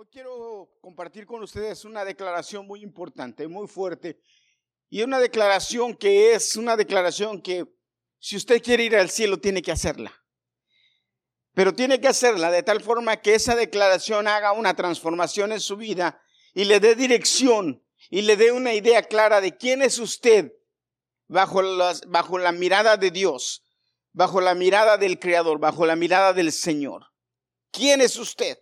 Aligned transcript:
Hoy 0.00 0.06
quiero 0.12 0.70
compartir 0.80 1.26
con 1.26 1.42
ustedes 1.42 1.84
una 1.84 2.04
declaración 2.04 2.64
muy 2.68 2.84
importante, 2.84 3.48
muy 3.48 3.66
fuerte, 3.66 4.20
y 4.88 5.02
una 5.02 5.18
declaración 5.18 5.92
que 5.96 6.34
es 6.34 6.54
una 6.54 6.76
declaración 6.76 7.42
que 7.42 7.66
si 8.20 8.36
usted 8.36 8.62
quiere 8.62 8.84
ir 8.84 8.94
al 8.94 9.10
cielo 9.10 9.40
tiene 9.40 9.60
que 9.60 9.72
hacerla. 9.72 10.12
Pero 11.52 11.74
tiene 11.74 12.00
que 12.00 12.06
hacerla 12.06 12.52
de 12.52 12.62
tal 12.62 12.80
forma 12.80 13.16
que 13.16 13.34
esa 13.34 13.56
declaración 13.56 14.28
haga 14.28 14.52
una 14.52 14.76
transformación 14.76 15.50
en 15.50 15.58
su 15.58 15.76
vida 15.76 16.22
y 16.54 16.66
le 16.66 16.78
dé 16.78 16.94
dirección 16.94 17.84
y 18.08 18.22
le 18.22 18.36
dé 18.36 18.52
una 18.52 18.74
idea 18.74 19.02
clara 19.02 19.40
de 19.40 19.56
quién 19.56 19.82
es 19.82 19.98
usted 19.98 20.52
bajo, 21.26 21.60
las, 21.60 22.02
bajo 22.02 22.38
la 22.38 22.52
mirada 22.52 22.98
de 22.98 23.10
Dios, 23.10 23.64
bajo 24.12 24.40
la 24.40 24.54
mirada 24.54 24.96
del 24.96 25.18
Creador, 25.18 25.58
bajo 25.58 25.86
la 25.86 25.96
mirada 25.96 26.34
del 26.34 26.52
Señor. 26.52 27.06
¿Quién 27.72 28.00
es 28.00 28.16
usted? 28.16 28.58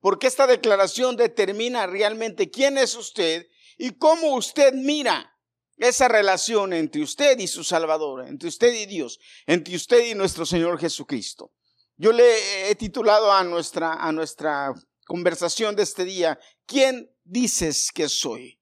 Porque 0.00 0.26
esta 0.26 0.46
declaración 0.46 1.16
determina 1.16 1.86
realmente 1.86 2.50
quién 2.50 2.78
es 2.78 2.94
usted 2.94 3.48
y 3.76 3.92
cómo 3.92 4.34
usted 4.34 4.72
mira 4.72 5.36
esa 5.76 6.08
relación 6.08 6.72
entre 6.72 7.02
usted 7.02 7.38
y 7.38 7.46
su 7.46 7.64
Salvador, 7.64 8.26
entre 8.26 8.48
usted 8.48 8.72
y 8.74 8.86
Dios, 8.86 9.18
entre 9.46 9.76
usted 9.76 10.06
y 10.06 10.14
nuestro 10.14 10.44
Señor 10.44 10.78
Jesucristo. 10.78 11.52
Yo 11.96 12.12
le 12.12 12.70
he 12.70 12.74
titulado 12.74 13.32
a 13.32 13.44
nuestra, 13.44 13.94
a 13.94 14.12
nuestra 14.12 14.72
conversación 15.06 15.76
de 15.76 15.82
este 15.82 16.04
día, 16.04 16.38
¿quién 16.66 17.10
dices 17.24 17.90
que 17.92 18.08
soy? 18.08 18.60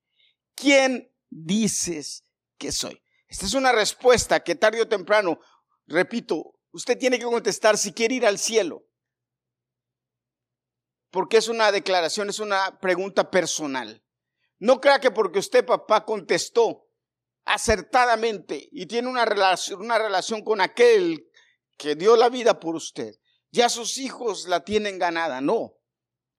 ¿Quién 0.54 1.12
dices 1.28 2.24
que 2.56 2.72
soy? 2.72 3.00
Esta 3.28 3.46
es 3.46 3.54
una 3.54 3.72
respuesta 3.72 4.40
que 4.40 4.54
tarde 4.54 4.80
o 4.80 4.88
temprano, 4.88 5.38
repito, 5.86 6.58
usted 6.72 6.98
tiene 6.98 7.18
que 7.18 7.26
contestar 7.26 7.76
si 7.78 7.92
quiere 7.92 8.14
ir 8.14 8.26
al 8.26 8.38
cielo 8.38 8.87
porque 11.10 11.38
es 11.38 11.48
una 11.48 11.72
declaración, 11.72 12.28
es 12.28 12.38
una 12.38 12.78
pregunta 12.80 13.30
personal. 13.30 14.02
No 14.58 14.80
crea 14.80 15.00
que 15.00 15.10
porque 15.10 15.38
usted, 15.38 15.64
papá, 15.64 16.04
contestó 16.04 16.88
acertadamente 17.44 18.68
y 18.72 18.86
tiene 18.86 19.08
una 19.08 19.24
relación, 19.24 19.80
una 19.80 19.98
relación 19.98 20.42
con 20.42 20.60
aquel 20.60 21.30
que 21.76 21.94
dio 21.94 22.16
la 22.16 22.28
vida 22.28 22.60
por 22.60 22.74
usted, 22.74 23.14
ya 23.50 23.68
sus 23.68 23.98
hijos 23.98 24.46
la 24.48 24.64
tienen 24.64 24.98
ganada. 24.98 25.40
No. 25.40 25.74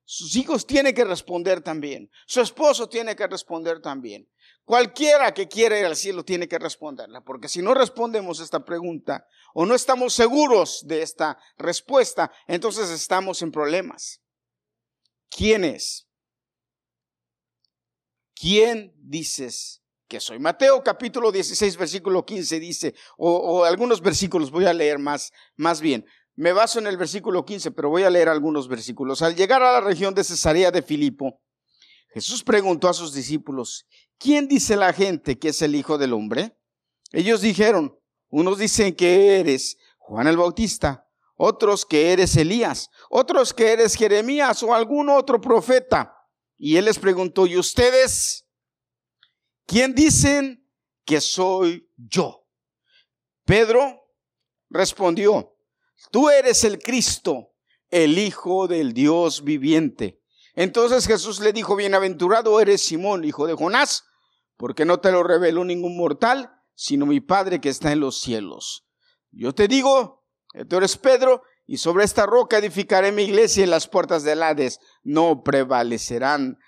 Sus 0.04 0.34
hijos 0.36 0.66
tienen 0.66 0.94
que 0.94 1.04
responder 1.04 1.60
también. 1.62 2.10
Su 2.26 2.40
esposo 2.40 2.88
tiene 2.88 3.14
que 3.14 3.26
responder 3.26 3.80
también. 3.80 4.28
Cualquiera 4.64 5.32
que 5.32 5.48
quiera 5.48 5.78
ir 5.78 5.86
al 5.86 5.96
cielo 5.96 6.24
tiene 6.24 6.48
que 6.48 6.58
responderla, 6.58 7.22
porque 7.22 7.48
si 7.48 7.62
no 7.62 7.74
respondemos 7.74 8.40
esta 8.40 8.64
pregunta 8.64 9.26
o 9.54 9.66
no 9.66 9.74
estamos 9.74 10.12
seguros 10.12 10.82
de 10.86 11.02
esta 11.02 11.38
respuesta, 11.56 12.30
entonces 12.46 12.90
estamos 12.90 13.42
en 13.42 13.50
problemas. 13.50 14.20
¿Quién 15.30 15.64
es? 15.64 16.06
¿Quién 18.34 18.92
dices 18.96 19.82
que 20.08 20.20
soy? 20.20 20.38
Mateo 20.38 20.82
capítulo 20.82 21.30
16, 21.30 21.76
versículo 21.76 22.24
15 22.24 22.58
dice, 22.60 22.94
o, 23.16 23.64
algunos 23.64 24.00
versículos 24.00 24.50
voy 24.50 24.66
a 24.66 24.72
leer 24.72 24.98
más, 24.98 25.32
más 25.56 25.80
bien. 25.80 26.04
Me 26.36 26.52
baso 26.52 26.78
en 26.78 26.86
el 26.86 26.96
versículo 26.96 27.44
15, 27.44 27.70
pero 27.72 27.90
voy 27.90 28.02
a 28.04 28.10
leer 28.10 28.28
algunos 28.28 28.66
versículos. 28.66 29.20
Al 29.20 29.36
llegar 29.36 29.62
a 29.62 29.72
la 29.72 29.80
región 29.80 30.14
de 30.14 30.24
Cesarea 30.24 30.70
de 30.70 30.82
Filipo, 30.82 31.42
Jesús 32.12 32.42
preguntó 32.42 32.88
a 32.88 32.94
sus 32.94 33.12
discípulos, 33.12 33.86
¿quién 34.18 34.48
dice 34.48 34.74
la 34.76 34.92
gente 34.92 35.38
que 35.38 35.48
es 35.48 35.60
el 35.60 35.74
Hijo 35.74 35.98
del 35.98 36.14
Hombre? 36.14 36.56
Ellos 37.12 37.42
dijeron, 37.42 37.98
unos 38.30 38.58
dicen 38.58 38.94
que 38.94 39.38
eres 39.38 39.76
Juan 39.98 40.28
el 40.28 40.36
Bautista, 40.36 41.09
otros 41.42 41.86
que 41.86 42.12
eres 42.12 42.36
Elías, 42.36 42.90
otros 43.08 43.54
que 43.54 43.72
eres 43.72 43.94
Jeremías 43.94 44.62
o 44.62 44.74
algún 44.74 45.08
otro 45.08 45.40
profeta. 45.40 46.14
Y 46.58 46.76
él 46.76 46.84
les 46.84 46.98
preguntó, 46.98 47.46
¿y 47.46 47.56
ustedes? 47.56 48.46
¿Quién 49.64 49.94
dicen 49.94 50.70
que 51.06 51.18
soy 51.22 51.90
yo? 51.96 52.46
Pedro 53.46 54.02
respondió, 54.68 55.56
tú 56.10 56.28
eres 56.28 56.62
el 56.64 56.78
Cristo, 56.78 57.54
el 57.88 58.18
Hijo 58.18 58.68
del 58.68 58.92
Dios 58.92 59.42
viviente. 59.42 60.22
Entonces 60.54 61.06
Jesús 61.06 61.40
le 61.40 61.54
dijo, 61.54 61.74
bienaventurado 61.74 62.60
eres 62.60 62.82
Simón, 62.82 63.24
hijo 63.24 63.46
de 63.46 63.54
Jonás, 63.54 64.04
porque 64.58 64.84
no 64.84 65.00
te 65.00 65.10
lo 65.10 65.22
reveló 65.22 65.64
ningún 65.64 65.96
mortal, 65.96 66.52
sino 66.74 67.06
mi 67.06 67.20
Padre 67.20 67.62
que 67.62 67.70
está 67.70 67.92
en 67.92 68.00
los 68.00 68.20
cielos. 68.20 68.86
Yo 69.30 69.54
te 69.54 69.68
digo, 69.68 70.19
Tú 70.68 70.76
eres 70.76 70.96
Pedro, 70.96 71.42
y 71.66 71.78
sobre 71.78 72.04
esta 72.04 72.26
roca 72.26 72.58
edificaré 72.58 73.12
mi 73.12 73.22
iglesia 73.22 73.62
y 73.62 73.68
las 73.68 73.86
puertas 73.86 74.24
del 74.24 74.42
Hades 74.42 74.80
no 75.04 75.42
prevalecerán 75.44 76.58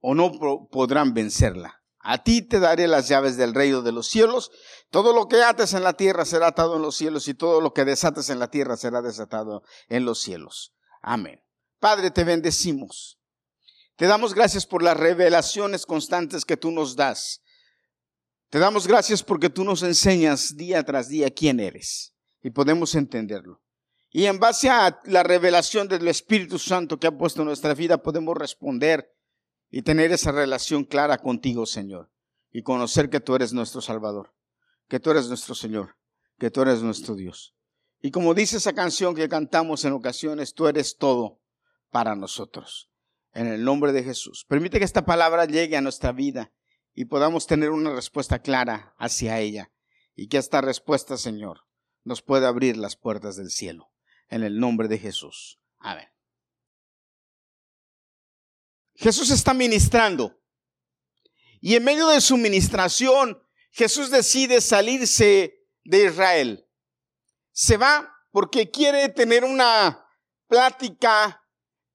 o 0.00 0.14
no 0.16 0.32
podrán 0.68 1.14
vencerla. 1.14 1.80
A 2.00 2.24
ti 2.24 2.42
te 2.42 2.58
daré 2.58 2.88
las 2.88 3.08
llaves 3.08 3.36
del 3.36 3.54
reino 3.54 3.82
de 3.82 3.92
los 3.92 4.08
cielos. 4.08 4.50
Todo 4.90 5.12
lo 5.12 5.28
que 5.28 5.42
ates 5.42 5.74
en 5.74 5.84
la 5.84 5.92
tierra 5.92 6.24
será 6.24 6.48
atado 6.48 6.76
en 6.76 6.82
los 6.82 6.96
cielos 6.96 7.28
y 7.28 7.34
todo 7.34 7.60
lo 7.60 7.72
que 7.72 7.84
desates 7.84 8.30
en 8.30 8.38
la 8.38 8.50
tierra 8.50 8.76
será 8.76 9.02
desatado 9.02 9.62
en 9.88 10.04
los 10.04 10.20
cielos. 10.20 10.74
Amén. 11.02 11.40
Padre, 11.78 12.10
te 12.10 12.24
bendecimos. 12.24 13.20
Te 13.96 14.06
damos 14.06 14.34
gracias 14.34 14.66
por 14.66 14.82
las 14.82 14.96
revelaciones 14.96 15.86
constantes 15.86 16.44
que 16.44 16.56
tú 16.56 16.70
nos 16.70 16.96
das 16.96 17.42
te 18.50 18.58
damos 18.58 18.86
gracias 18.86 19.22
porque 19.22 19.48
tú 19.48 19.64
nos 19.64 19.82
enseñas 19.84 20.56
día 20.56 20.82
tras 20.82 21.08
día 21.08 21.30
quién 21.30 21.60
eres 21.60 22.12
y 22.42 22.50
podemos 22.50 22.94
entenderlo. 22.96 23.62
Y 24.10 24.26
en 24.26 24.40
base 24.40 24.68
a 24.68 25.00
la 25.04 25.22
revelación 25.22 25.86
del 25.86 26.08
Espíritu 26.08 26.58
Santo 26.58 26.98
que 26.98 27.06
ha 27.06 27.16
puesto 27.16 27.42
en 27.42 27.46
nuestra 27.46 27.74
vida 27.74 28.02
podemos 28.02 28.36
responder 28.36 29.14
y 29.70 29.82
tener 29.82 30.10
esa 30.10 30.32
relación 30.32 30.84
clara 30.84 31.18
contigo, 31.18 31.64
Señor, 31.64 32.10
y 32.50 32.62
conocer 32.62 33.08
que 33.08 33.20
tú 33.20 33.36
eres 33.36 33.52
nuestro 33.52 33.80
Salvador, 33.80 34.34
que 34.88 34.98
tú 34.98 35.12
eres 35.12 35.28
nuestro 35.28 35.54
Señor, 35.54 35.96
que 36.40 36.50
tú 36.50 36.62
eres 36.62 36.82
nuestro 36.82 37.14
Dios. 37.14 37.54
Y 38.02 38.10
como 38.10 38.34
dice 38.34 38.56
esa 38.56 38.72
canción 38.72 39.14
que 39.14 39.28
cantamos 39.28 39.84
en 39.84 39.92
ocasiones, 39.92 40.54
tú 40.54 40.66
eres 40.66 40.96
todo 40.96 41.38
para 41.90 42.16
nosotros. 42.16 42.90
En 43.32 43.46
el 43.46 43.62
nombre 43.62 43.92
de 43.92 44.02
Jesús. 44.02 44.44
Permite 44.48 44.80
que 44.80 44.84
esta 44.84 45.04
palabra 45.04 45.44
llegue 45.44 45.76
a 45.76 45.80
nuestra 45.80 46.10
vida 46.10 46.52
y 47.00 47.06
podamos 47.06 47.46
tener 47.46 47.70
una 47.70 47.94
respuesta 47.94 48.42
clara 48.42 48.94
hacia 48.98 49.38
ella. 49.38 49.72
Y 50.14 50.28
que 50.28 50.36
esta 50.36 50.60
respuesta, 50.60 51.16
Señor, 51.16 51.62
nos 52.04 52.20
pueda 52.20 52.48
abrir 52.48 52.76
las 52.76 52.94
puertas 52.94 53.36
del 53.36 53.50
cielo. 53.50 53.90
En 54.28 54.42
el 54.42 54.60
nombre 54.60 54.86
de 54.86 54.98
Jesús. 54.98 55.58
Amén. 55.78 56.10
Jesús 58.96 59.30
está 59.30 59.54
ministrando. 59.54 60.42
Y 61.62 61.74
en 61.74 61.84
medio 61.84 62.06
de 62.08 62.20
su 62.20 62.36
ministración, 62.36 63.42
Jesús 63.70 64.10
decide 64.10 64.60
salirse 64.60 65.54
de 65.84 66.04
Israel. 66.04 66.68
Se 67.50 67.78
va 67.78 68.14
porque 68.30 68.70
quiere 68.70 69.08
tener 69.08 69.42
una 69.42 70.06
plática 70.48 71.42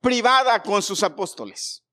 privada 0.01 0.63
con 0.63 0.81
sus 0.81 1.03
apóstoles. 1.03 1.84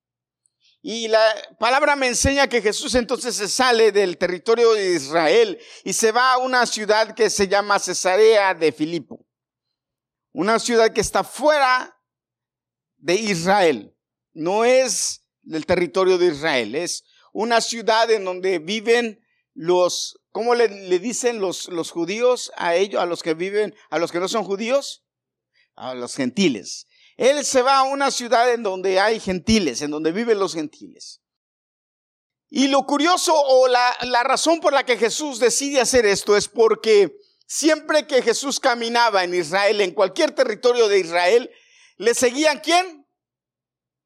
Y 0.84 1.06
la 1.06 1.32
palabra 1.60 1.94
me 1.94 2.08
enseña 2.08 2.48
que 2.48 2.60
Jesús 2.60 2.96
entonces 2.96 3.36
se 3.36 3.48
sale 3.48 3.92
del 3.92 4.18
territorio 4.18 4.72
de 4.72 4.94
Israel 4.94 5.58
y 5.84 5.92
se 5.92 6.10
va 6.10 6.32
a 6.32 6.38
una 6.38 6.66
ciudad 6.66 7.14
que 7.14 7.30
se 7.30 7.46
llama 7.46 7.78
Cesarea 7.78 8.52
de 8.52 8.72
Filipo. 8.72 9.24
Una 10.32 10.58
ciudad 10.58 10.92
que 10.92 11.00
está 11.00 11.22
fuera 11.22 11.96
de 12.96 13.14
Israel. 13.14 13.96
No 14.32 14.64
es 14.64 15.24
del 15.42 15.66
territorio 15.66 16.18
de 16.18 16.26
Israel. 16.26 16.74
Es 16.74 17.04
una 17.32 17.60
ciudad 17.60 18.10
en 18.10 18.24
donde 18.24 18.58
viven 18.58 19.24
los, 19.54 20.18
¿cómo 20.32 20.56
le, 20.56 20.66
dicen 20.98 21.40
los, 21.40 21.68
los 21.68 21.92
judíos 21.92 22.50
a 22.56 22.74
ellos, 22.74 23.00
a 23.00 23.06
los 23.06 23.22
que 23.22 23.34
viven, 23.34 23.72
a 23.88 24.00
los 24.00 24.10
que 24.10 24.18
no 24.18 24.26
son 24.26 24.42
judíos? 24.42 25.04
A 25.76 25.94
los 25.94 26.16
gentiles. 26.16 26.88
Él 27.16 27.44
se 27.44 27.62
va 27.62 27.78
a 27.78 27.82
una 27.84 28.10
ciudad 28.10 28.52
en 28.52 28.62
donde 28.62 29.00
hay 29.00 29.20
gentiles, 29.20 29.82
en 29.82 29.90
donde 29.90 30.12
viven 30.12 30.38
los 30.38 30.54
gentiles. 30.54 31.20
Y 32.54 32.68
lo 32.68 32.84
curioso 32.84 33.34
o 33.34 33.66
la, 33.66 33.96
razón 34.24 34.60
por 34.60 34.72
la 34.72 34.84
que 34.84 34.98
Jesús 34.98 35.38
decide 35.38 35.80
hacer 35.80 36.04
esto 36.04 36.36
es 36.36 36.48
porque 36.48 37.16
siempre 37.46 38.06
que 38.06 38.20
Jesús 38.22 38.60
caminaba 38.60 39.24
en 39.24 39.34
Israel, 39.34 39.80
en 39.80 39.92
cualquier 39.92 40.34
territorio 40.34 40.86
de 40.88 40.98
Israel, 40.98 41.50
¿le 41.96 42.14
seguían 42.14 42.60
quién? 42.60 43.06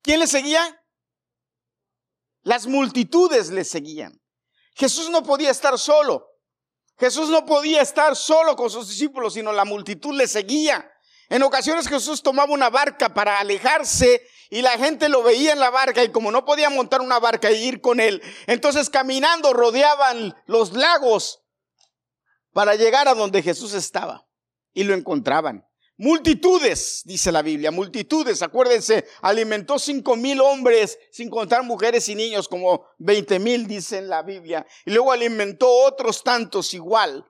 ¿Quién 0.00 0.20
le 0.20 0.28
seguía? 0.28 0.80
Las 2.42 2.68
multitudes 2.68 3.50
le 3.50 3.64
seguían. 3.64 4.22
Jesús 4.76 5.10
no 5.10 5.24
podía 5.24 5.50
estar 5.50 5.76
solo. 5.76 6.28
Jesús 6.98 7.28
no 7.28 7.44
podía 7.44 7.82
estar 7.82 8.14
solo 8.14 8.54
con 8.54 8.70
sus 8.70 8.88
discípulos, 8.88 9.34
sino 9.34 9.52
la 9.52 9.64
multitud 9.64 10.14
le 10.14 10.28
seguía. 10.28 10.88
En 11.28 11.42
ocasiones 11.42 11.88
Jesús 11.88 12.22
tomaba 12.22 12.52
una 12.52 12.70
barca 12.70 13.12
para 13.12 13.38
alejarse 13.38 14.22
y 14.50 14.62
la 14.62 14.78
gente 14.78 15.08
lo 15.08 15.22
veía 15.22 15.52
en 15.52 15.60
la 15.60 15.70
barca 15.70 16.04
y 16.04 16.12
como 16.12 16.30
no 16.30 16.44
podía 16.44 16.70
montar 16.70 17.00
una 17.00 17.18
barca 17.18 17.50
y 17.50 17.64
ir 17.64 17.80
con 17.80 17.98
él, 17.98 18.22
entonces 18.46 18.90
caminando 18.90 19.52
rodeaban 19.52 20.34
los 20.46 20.72
lagos 20.72 21.42
para 22.52 22.74
llegar 22.74 23.08
a 23.08 23.14
donde 23.14 23.42
Jesús 23.42 23.74
estaba 23.74 24.26
y 24.72 24.84
lo 24.84 24.94
encontraban. 24.94 25.66
Multitudes, 25.98 27.00
dice 27.06 27.32
la 27.32 27.40
Biblia, 27.40 27.70
multitudes. 27.70 28.42
Acuérdense, 28.42 29.06
alimentó 29.22 29.78
cinco 29.78 30.14
mil 30.14 30.42
hombres, 30.42 30.98
sin 31.10 31.30
contar 31.30 31.62
mujeres 31.62 32.08
y 32.10 32.14
niños, 32.14 32.48
como 32.48 32.86
veinte 32.98 33.38
mil, 33.38 33.66
dice 33.66 33.98
en 33.98 34.08
la 34.08 34.22
Biblia. 34.22 34.66
Y 34.84 34.90
luego 34.90 35.10
alimentó 35.10 35.70
otros 35.70 36.22
tantos 36.22 36.74
igual. 36.74 37.24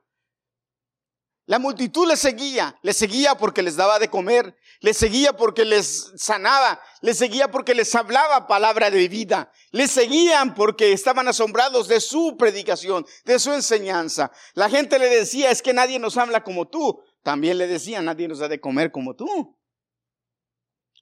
La 1.46 1.60
multitud 1.60 2.08
le 2.08 2.16
seguía, 2.16 2.76
le 2.82 2.92
seguía 2.92 3.36
porque 3.36 3.62
les 3.62 3.76
daba 3.76 4.00
de 4.00 4.10
comer, 4.10 4.56
le 4.80 4.92
seguía 4.92 5.32
porque 5.32 5.64
les 5.64 6.12
sanaba, 6.16 6.82
le 7.02 7.14
seguía 7.14 7.52
porque 7.52 7.72
les 7.72 7.94
hablaba 7.94 8.48
palabra 8.48 8.90
de 8.90 9.06
vida, 9.06 9.52
le 9.70 9.86
seguían 9.86 10.56
porque 10.56 10.92
estaban 10.92 11.28
asombrados 11.28 11.86
de 11.86 12.00
su 12.00 12.36
predicación, 12.36 13.06
de 13.24 13.38
su 13.38 13.52
enseñanza. 13.52 14.32
La 14.54 14.68
gente 14.68 14.98
le 14.98 15.08
decía, 15.08 15.52
es 15.52 15.62
que 15.62 15.72
nadie 15.72 16.00
nos 16.00 16.16
habla 16.16 16.42
como 16.42 16.66
tú. 16.66 17.00
También 17.22 17.58
le 17.58 17.68
decía, 17.68 18.02
nadie 18.02 18.26
nos 18.26 18.40
da 18.40 18.48
de 18.48 18.60
comer 18.60 18.90
como 18.90 19.14
tú. 19.14 19.56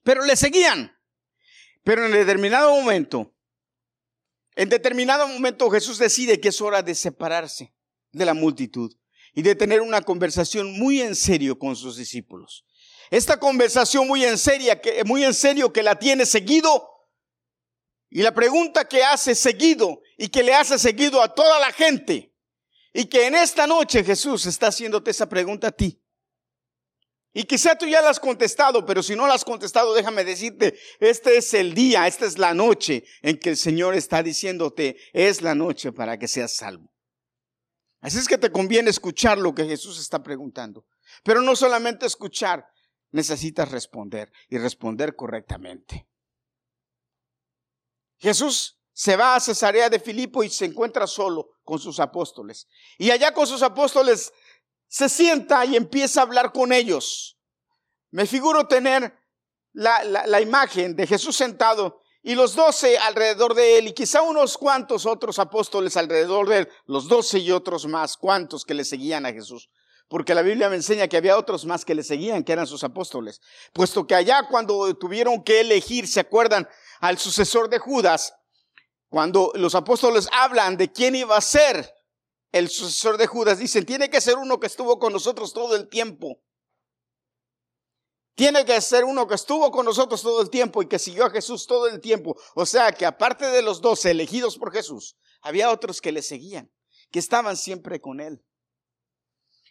Pero 0.02 0.26
le 0.26 0.36
seguían. 0.36 0.94
Pero 1.84 2.04
en 2.04 2.12
determinado 2.12 2.70
momento, 2.70 3.34
en 4.56 4.68
determinado 4.68 5.26
momento 5.26 5.70
Jesús 5.70 5.96
decide 5.96 6.38
que 6.38 6.48
es 6.48 6.60
hora 6.60 6.82
de 6.82 6.94
separarse 6.94 7.74
de 8.12 8.26
la 8.26 8.34
multitud 8.34 8.94
y 9.34 9.42
de 9.42 9.54
tener 9.54 9.80
una 9.80 10.02
conversación 10.02 10.78
muy 10.78 11.00
en 11.00 11.14
serio 11.14 11.58
con 11.58 11.74
sus 11.76 11.96
discípulos. 11.96 12.64
Esta 13.10 13.38
conversación 13.38 14.06
muy 14.06 14.24
en 14.24 14.38
serio, 14.38 14.80
que, 14.80 15.04
muy 15.04 15.24
en 15.24 15.34
serio 15.34 15.72
que 15.72 15.82
la 15.82 15.98
tiene 15.98 16.24
seguido 16.24 16.90
y 18.10 18.22
la 18.22 18.32
pregunta 18.32 18.86
que 18.86 19.02
hace 19.02 19.34
seguido 19.34 20.00
y 20.16 20.28
que 20.28 20.42
le 20.42 20.54
hace 20.54 20.78
seguido 20.78 21.20
a 21.20 21.34
toda 21.34 21.58
la 21.58 21.72
gente 21.72 22.32
y 22.92 23.06
que 23.06 23.26
en 23.26 23.34
esta 23.34 23.66
noche 23.66 24.04
Jesús 24.04 24.46
está 24.46 24.68
haciéndote 24.68 25.10
esa 25.10 25.28
pregunta 25.28 25.68
a 25.68 25.72
ti. 25.72 26.00
Y 27.36 27.42
quizá 27.42 27.76
tú 27.76 27.86
ya 27.86 28.00
la 28.00 28.10
has 28.10 28.20
contestado, 28.20 28.86
pero 28.86 29.02
si 29.02 29.16
no 29.16 29.26
la 29.26 29.34
has 29.34 29.44
contestado, 29.44 29.92
déjame 29.92 30.22
decirte, 30.22 30.78
este 31.00 31.36
es 31.36 31.52
el 31.52 31.74
día, 31.74 32.06
esta 32.06 32.26
es 32.26 32.38
la 32.38 32.54
noche 32.54 33.04
en 33.22 33.40
que 33.40 33.50
el 33.50 33.56
Señor 33.56 33.96
está 33.96 34.22
diciéndote, 34.22 34.96
es 35.12 35.42
la 35.42 35.56
noche 35.56 35.90
para 35.90 36.16
que 36.16 36.28
seas 36.28 36.54
salvo. 36.54 36.93
Así 38.04 38.18
es 38.18 38.28
que 38.28 38.36
te 38.36 38.52
conviene 38.52 38.90
escuchar 38.90 39.38
lo 39.38 39.54
que 39.54 39.64
Jesús 39.64 39.98
está 39.98 40.22
preguntando. 40.22 40.84
Pero 41.22 41.40
no 41.40 41.56
solamente 41.56 42.04
escuchar, 42.04 42.68
necesitas 43.12 43.70
responder 43.70 44.30
y 44.50 44.58
responder 44.58 45.16
correctamente. 45.16 46.06
Jesús 48.18 48.78
se 48.92 49.16
va 49.16 49.36
a 49.36 49.40
Cesarea 49.40 49.88
de 49.88 49.98
Filipo 49.98 50.44
y 50.44 50.50
se 50.50 50.66
encuentra 50.66 51.06
solo 51.06 51.52
con 51.64 51.78
sus 51.78 51.98
apóstoles. 51.98 52.68
Y 52.98 53.10
allá 53.10 53.32
con 53.32 53.46
sus 53.46 53.62
apóstoles 53.62 54.34
se 54.86 55.08
sienta 55.08 55.64
y 55.64 55.74
empieza 55.74 56.20
a 56.20 56.24
hablar 56.24 56.52
con 56.52 56.74
ellos. 56.74 57.38
Me 58.10 58.26
figuro 58.26 58.68
tener 58.68 59.18
la, 59.72 60.04
la 60.04 60.40
imagen 60.42 60.94
de 60.94 61.06
Jesús 61.06 61.36
sentado 61.36 62.03
y 62.26 62.34
los 62.34 62.56
doce 62.56 62.96
alrededor 62.96 63.54
de 63.54 63.76
él, 63.76 63.88
y 63.88 63.92
quizá 63.92 64.22
unos 64.22 64.56
cuantos 64.56 65.04
otros 65.04 65.38
apóstoles 65.38 65.94
alrededor 65.98 66.48
de 66.48 66.60
él, 66.60 66.68
los 66.86 67.06
doce 67.06 67.38
y 67.38 67.52
otros 67.52 67.86
más, 67.86 68.16
cuantos 68.16 68.64
que 68.64 68.72
le 68.72 68.86
seguían 68.86 69.26
a 69.26 69.32
Jesús. 69.32 69.68
Porque 70.08 70.34
la 70.34 70.40
Biblia 70.40 70.70
me 70.70 70.76
enseña 70.76 71.06
que 71.06 71.18
había 71.18 71.36
otros 71.36 71.66
más 71.66 71.84
que 71.84 71.94
le 71.94 72.02
seguían, 72.02 72.42
que 72.42 72.52
eran 72.52 72.66
sus 72.66 72.82
apóstoles. 72.82 73.42
Puesto 73.74 74.06
que 74.06 74.14
allá 74.14 74.48
cuando 74.50 74.94
tuvieron 74.96 75.44
que 75.44 75.60
elegir, 75.60 76.08
¿se 76.08 76.20
acuerdan? 76.20 76.66
Al 77.00 77.18
sucesor 77.18 77.68
de 77.68 77.78
Judas, 77.78 78.34
cuando 79.10 79.52
los 79.54 79.74
apóstoles 79.74 80.26
hablan 80.32 80.78
de 80.78 80.90
quién 80.90 81.14
iba 81.14 81.36
a 81.36 81.42
ser 81.42 81.94
el 82.52 82.70
sucesor 82.70 83.18
de 83.18 83.26
Judas, 83.26 83.58
dicen, 83.58 83.84
tiene 83.84 84.08
que 84.08 84.22
ser 84.22 84.36
uno 84.38 84.58
que 84.58 84.66
estuvo 84.66 84.98
con 84.98 85.12
nosotros 85.12 85.52
todo 85.52 85.76
el 85.76 85.90
tiempo. 85.90 86.40
Tiene 88.34 88.64
que 88.64 88.80
ser 88.80 89.04
uno 89.04 89.28
que 89.28 89.36
estuvo 89.36 89.70
con 89.70 89.86
nosotros 89.86 90.20
todo 90.22 90.42
el 90.42 90.50
tiempo 90.50 90.82
y 90.82 90.88
que 90.88 90.98
siguió 90.98 91.26
a 91.26 91.30
Jesús 91.30 91.66
todo 91.66 91.86
el 91.86 92.00
tiempo. 92.00 92.36
O 92.54 92.66
sea 92.66 92.90
que 92.92 93.06
aparte 93.06 93.46
de 93.46 93.62
los 93.62 93.80
doce 93.80 94.10
elegidos 94.10 94.58
por 94.58 94.72
Jesús, 94.72 95.16
había 95.40 95.70
otros 95.70 96.00
que 96.00 96.10
le 96.10 96.22
seguían, 96.22 96.72
que 97.10 97.20
estaban 97.20 97.56
siempre 97.56 98.00
con 98.00 98.20
él. 98.20 98.44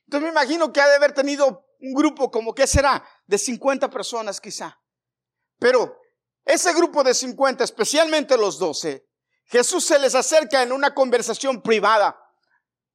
Entonces 0.06 0.24
me 0.24 0.30
imagino 0.30 0.72
que 0.72 0.80
ha 0.80 0.88
de 0.88 0.96
haber 0.96 1.14
tenido 1.14 1.66
un 1.80 1.94
grupo 1.94 2.32
como, 2.32 2.54
¿qué 2.54 2.66
será? 2.66 3.06
De 3.26 3.38
50 3.38 3.90
personas 3.90 4.40
quizá. 4.40 4.80
Pero 5.60 5.98
ese 6.46 6.74
grupo 6.74 7.04
de 7.04 7.14
50, 7.14 7.64
especialmente 7.64 8.38
los 8.38 8.60
doce, 8.60 9.08
Jesús 9.46 9.86
se 9.86 10.00
les 10.00 10.16
acerca 10.16 10.64
en 10.64 10.72
una 10.72 10.94
conversación 10.94 11.62
privada. 11.62 12.18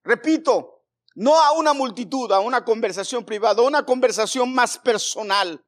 Repito, 0.03 0.78
no 1.19 1.41
a 1.43 1.51
una 1.51 1.73
multitud, 1.73 2.31
a 2.31 2.39
una 2.39 2.65
conversación 2.65 3.25
privada, 3.25 3.61
una 3.63 3.85
conversación 3.85 4.55
más 4.55 4.79
personal, 4.79 5.67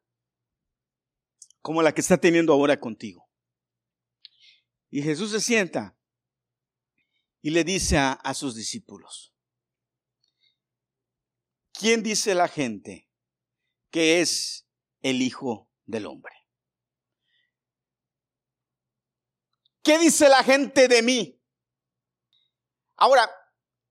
como 1.61 1.83
la 1.83 1.93
que 1.93 2.01
está 2.01 2.17
teniendo 2.17 2.53
ahora 2.53 2.79
contigo. 2.79 3.29
Y 4.91 5.03
Jesús 5.03 5.33
se 5.33 5.41
sienta 5.41 5.99
y 7.43 7.51
le 7.51 7.65
dice 7.65 7.99
a, 7.99 8.13
a 8.13 8.33
sus 8.33 8.55
discípulos, 8.55 9.35
¿quién 11.73 12.05
dice 12.05 12.37
la 12.37 12.47
gente 12.47 13.11
que 13.91 14.21
es 14.21 14.69
el 15.01 15.21
Hijo 15.21 15.69
del 15.85 16.07
Hombre? 16.07 16.33
¿Qué 19.83 19.99
dice 19.99 20.29
la 20.29 20.45
gente 20.45 20.87
de 20.87 21.03
mí? 21.03 21.43
Ahora, 22.95 23.29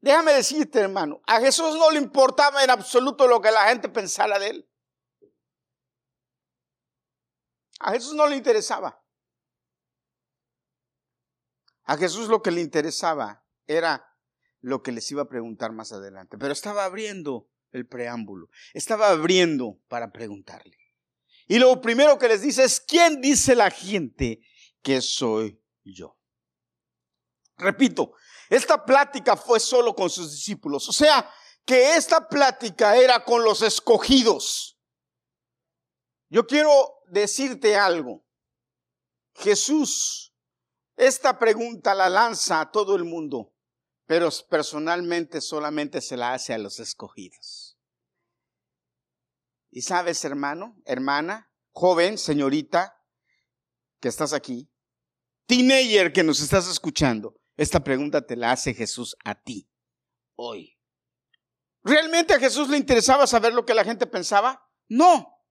Déjame 0.01 0.34
decirte, 0.34 0.80
hermano, 0.80 1.22
a 1.28 1.40
Jesús 1.42 1.75
no 1.75 1.92
le 1.92 2.00
importaba 2.00 2.63
en 2.63 2.69
absoluto 2.69 3.28
lo 3.28 3.42
que 3.42 3.51
la 3.51 3.68
gente 3.68 3.90
pensara 3.90 4.40
de 4.40 4.48
él. 4.48 4.69
A 7.80 7.92
Jesús 7.92 8.13
no 8.13 8.28
le 8.28 8.36
interesaba. 8.36 9.04
A 11.84 11.98
Jesús 11.98 12.28
lo 12.28 12.42
que 12.42 12.51
le 12.51 12.62
interesaba 12.62 13.44
era 13.66 14.16
lo 14.62 14.84
que 14.84 14.92
les 14.92 15.10
iba 15.12 15.24
a 15.24 15.30
preguntar 15.30 15.72
más 15.72 15.92
adelante. 15.92 16.38
Pero 16.38 16.54
estaba 16.54 16.86
abriendo 16.86 17.50
el 17.72 17.88
preámbulo. 17.88 18.50
Estaba 18.74 19.10
abriendo 19.10 19.81
para 19.88 20.12
preguntarle. 20.12 20.78
Y 21.48 21.57
lo 21.57 21.81
primero 21.81 22.19
que 22.19 22.28
les 22.28 22.42
dice 22.42 22.63
es, 22.63 22.80
¿quién 22.80 23.22
dice 23.22 23.56
la 23.56 23.72
gente 23.72 24.42
que 24.81 25.02
soy 25.02 25.62
yo? 25.84 26.18
Repito, 27.57 28.13
esta 28.50 28.84
plática 28.84 29.38
fue 29.38 29.60
solo 29.60 29.96
con 29.96 30.10
sus 30.10 30.31
discípulos. 30.31 30.90
O 30.90 30.94
sea, 30.94 31.31
que 31.66 31.96
esta 31.96 32.28
plática 32.28 32.98
era 32.98 33.24
con 33.24 33.44
los 33.44 33.62
escogidos. 33.62 34.80
Yo 36.30 36.48
quiero 36.48 36.72
decirte 37.07 37.78
algo. 37.78 38.25
Jesús, 39.36 40.34
esta 40.97 41.38
pregunta 41.38 41.94
la 41.94 42.09
lanza 42.09 42.59
a 42.59 42.71
todo 42.71 42.95
el 42.95 43.06
mundo, 43.06 43.54
pero 44.06 44.30
personalmente 44.50 45.42
solamente 45.42 46.02
se 46.02 46.18
la 46.18 46.33
hace 46.33 46.54
a 46.54 46.57
los 46.57 46.80
escogidos. 46.80 47.78
Y 49.69 49.83
sabes, 49.83 50.26
hermano, 50.26 50.76
hermana, 50.85 51.52
joven, 51.71 52.18
señorita, 52.18 53.00
que 54.00 54.07
estás 54.07 54.33
aquí, 54.33 54.71
teenager 55.45 56.12
que 56.12 56.24
nos 56.24 56.42
estás 56.42 56.68
escuchando, 56.68 57.39
esta 57.59 57.83
pregunta 57.83 58.25
te 58.25 58.37
la 58.37 58.54
hace 58.54 58.73
Jesús 58.73 59.18
a 59.25 59.35
ti, 59.35 59.69
hoy. 60.35 60.78
¿Realmente 61.83 62.33
a 62.33 62.39
Jesús 62.39 62.69
le 62.69 62.78
interesaba 62.78 63.28
saber 63.28 63.54
lo 63.54 63.66
que 63.66 63.73
la 63.73 63.83
gente 63.83 64.07
pensaba? 64.07 64.66
No. 64.87 65.44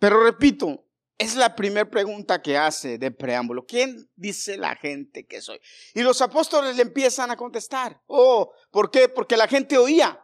Pero 0.00 0.24
repito, 0.24 0.84
es 1.16 1.36
la 1.36 1.54
primera 1.54 1.88
pregunta 1.88 2.42
que 2.42 2.58
hace 2.58 2.98
de 2.98 3.12
preámbulo. 3.12 3.66
¿Quién 3.66 4.10
dice 4.16 4.56
la 4.56 4.74
gente 4.74 5.26
que 5.26 5.40
soy? 5.40 5.60
Y 5.94 6.02
los 6.02 6.20
apóstoles 6.20 6.74
le 6.74 6.82
empiezan 6.82 7.30
a 7.30 7.36
contestar. 7.36 8.02
Oh, 8.06 8.52
¿por 8.72 8.90
qué? 8.90 9.08
Porque 9.08 9.36
la 9.36 9.46
gente 9.46 9.78
oía. 9.78 10.20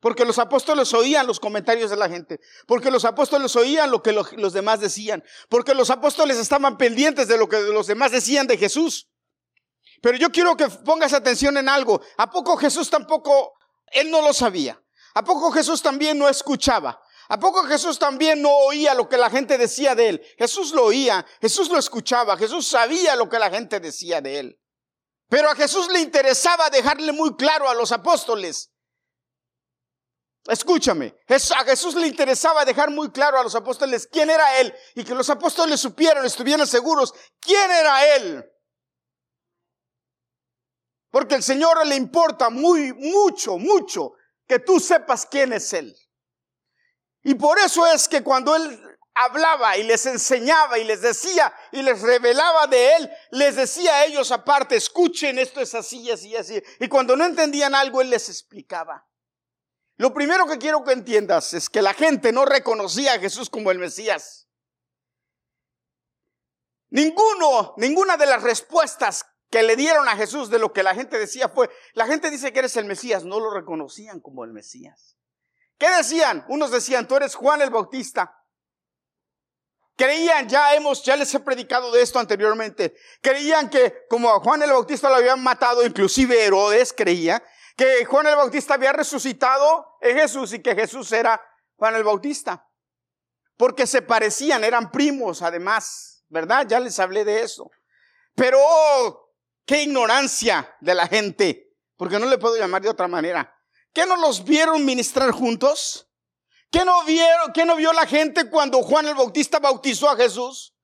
Porque 0.00 0.24
los 0.24 0.38
apóstoles 0.40 0.92
oían 0.92 1.28
los 1.28 1.38
comentarios 1.38 1.90
de 1.90 1.96
la 1.96 2.08
gente. 2.08 2.40
Porque 2.66 2.90
los 2.90 3.04
apóstoles 3.04 3.54
oían 3.54 3.92
lo 3.92 4.02
que 4.02 4.12
los 4.12 4.52
demás 4.52 4.80
decían. 4.80 5.22
Porque 5.48 5.74
los 5.74 5.90
apóstoles 5.90 6.38
estaban 6.38 6.76
pendientes 6.76 7.28
de 7.28 7.38
lo 7.38 7.48
que 7.48 7.60
los 7.60 7.86
demás 7.86 8.10
decían 8.10 8.48
de 8.48 8.58
Jesús. 8.58 9.13
Pero 10.04 10.18
yo 10.18 10.30
quiero 10.30 10.54
que 10.54 10.68
pongas 10.68 11.14
atención 11.14 11.56
en 11.56 11.66
algo. 11.66 11.98
¿A 12.18 12.30
poco 12.30 12.58
Jesús 12.58 12.90
tampoco, 12.90 13.54
él 13.86 14.10
no 14.10 14.20
lo 14.20 14.34
sabía? 14.34 14.78
¿A 15.14 15.24
poco 15.24 15.50
Jesús 15.50 15.80
también 15.80 16.18
no 16.18 16.28
escuchaba? 16.28 17.00
¿A 17.30 17.40
poco 17.40 17.62
Jesús 17.62 17.98
también 17.98 18.42
no 18.42 18.50
oía 18.50 18.92
lo 18.92 19.08
que 19.08 19.16
la 19.16 19.30
gente 19.30 19.56
decía 19.56 19.94
de 19.94 20.10
él? 20.10 20.22
Jesús 20.36 20.74
lo 20.74 20.84
oía, 20.84 21.24
Jesús 21.40 21.70
lo 21.70 21.78
escuchaba, 21.78 22.36
Jesús 22.36 22.66
sabía 22.66 23.16
lo 23.16 23.30
que 23.30 23.38
la 23.38 23.48
gente 23.48 23.80
decía 23.80 24.20
de 24.20 24.40
él. 24.40 24.60
Pero 25.30 25.48
a 25.48 25.56
Jesús 25.56 25.90
le 25.90 26.00
interesaba 26.00 26.68
dejarle 26.68 27.12
muy 27.12 27.34
claro 27.34 27.66
a 27.66 27.72
los 27.72 27.90
apóstoles. 27.90 28.72
Escúchame, 30.46 31.16
a 31.28 31.64
Jesús 31.64 31.94
le 31.94 32.08
interesaba 32.08 32.66
dejar 32.66 32.90
muy 32.90 33.10
claro 33.10 33.38
a 33.38 33.42
los 33.42 33.54
apóstoles 33.54 34.06
quién 34.12 34.28
era 34.28 34.60
Él 34.60 34.74
y 34.94 35.02
que 35.02 35.14
los 35.14 35.30
apóstoles 35.30 35.80
supieran, 35.80 36.26
estuvieran 36.26 36.66
seguros 36.66 37.14
quién 37.40 37.70
era 37.70 38.16
Él. 38.16 38.50
Porque 41.14 41.36
el 41.36 41.44
Señor 41.44 41.86
le 41.86 41.94
importa 41.94 42.50
muy, 42.50 42.92
mucho, 42.92 43.56
mucho 43.56 44.14
que 44.48 44.58
tú 44.58 44.80
sepas 44.80 45.24
quién 45.24 45.52
es 45.52 45.72
Él. 45.72 45.96
Y 47.22 47.36
por 47.36 47.56
eso 47.60 47.86
es 47.86 48.08
que 48.08 48.24
cuando 48.24 48.56
él 48.56 48.98
hablaba 49.14 49.76
y 49.76 49.84
les 49.84 50.06
enseñaba 50.06 50.76
y 50.76 50.82
les 50.82 51.02
decía 51.02 51.54
y 51.70 51.82
les 51.82 52.02
revelaba 52.02 52.66
de 52.66 52.96
él, 52.96 53.10
les 53.30 53.54
decía 53.54 53.94
a 53.94 54.04
ellos 54.06 54.32
aparte, 54.32 54.74
escuchen, 54.74 55.38
esto 55.38 55.60
es 55.60 55.76
así 55.76 56.10
así 56.10 56.34
así. 56.34 56.60
Y 56.80 56.88
cuando 56.88 57.16
no 57.16 57.24
entendían 57.24 57.76
algo, 57.76 58.00
él 58.00 58.10
les 58.10 58.28
explicaba. 58.28 59.06
Lo 59.96 60.12
primero 60.12 60.48
que 60.48 60.58
quiero 60.58 60.82
que 60.82 60.94
entiendas 60.94 61.54
es 61.54 61.70
que 61.70 61.80
la 61.80 61.94
gente 61.94 62.32
no 62.32 62.44
reconocía 62.44 63.12
a 63.12 63.20
Jesús 63.20 63.48
como 63.48 63.70
el 63.70 63.78
Mesías. 63.78 64.48
Ninguno, 66.90 67.74
ninguna 67.76 68.16
de 68.16 68.26
las 68.26 68.42
respuestas 68.42 69.24
que 69.54 69.62
le 69.62 69.76
dieron 69.76 70.08
a 70.08 70.16
Jesús 70.16 70.50
de 70.50 70.58
lo 70.58 70.72
que 70.72 70.82
la 70.82 70.96
gente 70.96 71.16
decía 71.16 71.48
fue, 71.48 71.70
la 71.92 72.06
gente 72.06 72.28
dice 72.28 72.52
que 72.52 72.58
eres 72.58 72.76
el 72.76 72.86
Mesías, 72.86 73.22
no 73.22 73.38
lo 73.38 73.50
reconocían 73.50 74.18
como 74.18 74.42
el 74.42 74.52
Mesías. 74.52 75.16
¿Qué 75.78 75.88
decían? 75.90 76.44
Unos 76.48 76.72
decían, 76.72 77.06
tú 77.06 77.14
eres 77.14 77.36
Juan 77.36 77.62
el 77.62 77.70
Bautista. 77.70 78.36
Creían, 79.94 80.48
ya 80.48 80.74
hemos, 80.74 81.04
ya 81.04 81.14
les 81.14 81.32
he 81.36 81.38
predicado 81.38 81.92
de 81.92 82.02
esto 82.02 82.18
anteriormente, 82.18 82.96
creían 83.22 83.70
que 83.70 84.06
como 84.10 84.28
a 84.28 84.40
Juan 84.40 84.60
el 84.62 84.72
Bautista 84.72 85.08
lo 85.08 85.14
habían 85.14 85.40
matado, 85.40 85.86
inclusive 85.86 86.44
Herodes 86.44 86.92
creía 86.92 87.40
que 87.76 88.04
Juan 88.06 88.26
el 88.26 88.34
Bautista 88.34 88.74
había 88.74 88.92
resucitado 88.92 89.86
en 90.00 90.16
Jesús 90.16 90.52
y 90.52 90.62
que 90.62 90.74
Jesús 90.74 91.12
era 91.12 91.40
Juan 91.76 91.94
el 91.94 92.02
Bautista. 92.02 92.68
Porque 93.56 93.86
se 93.86 94.02
parecían, 94.02 94.64
eran 94.64 94.90
primos 94.90 95.42
además, 95.42 96.24
¿verdad? 96.28 96.66
Ya 96.66 96.80
les 96.80 96.98
hablé 96.98 97.24
de 97.24 97.42
eso. 97.42 97.70
Pero 98.34 98.58
oh, 98.60 99.23
qué 99.64 99.82
ignorancia 99.82 100.74
de 100.80 100.94
la 100.94 101.06
gente, 101.06 101.76
porque 101.96 102.18
no 102.18 102.26
le 102.26 102.38
puedo 102.38 102.56
llamar 102.56 102.82
de 102.82 102.88
otra 102.88 103.08
manera. 103.08 103.54
¿Qué 103.92 104.06
no 104.06 104.16
los 104.16 104.44
vieron 104.44 104.84
ministrar 104.84 105.30
juntos? 105.30 106.08
¿Qué 106.70 106.84
no 106.84 107.04
vieron, 107.04 107.52
qué 107.52 107.64
no 107.64 107.76
vio 107.76 107.92
la 107.92 108.06
gente 108.06 108.50
cuando 108.50 108.82
Juan 108.82 109.06
el 109.06 109.14
Bautista 109.14 109.60
bautizó 109.60 110.10
a 110.10 110.16
Jesús? 110.16 110.74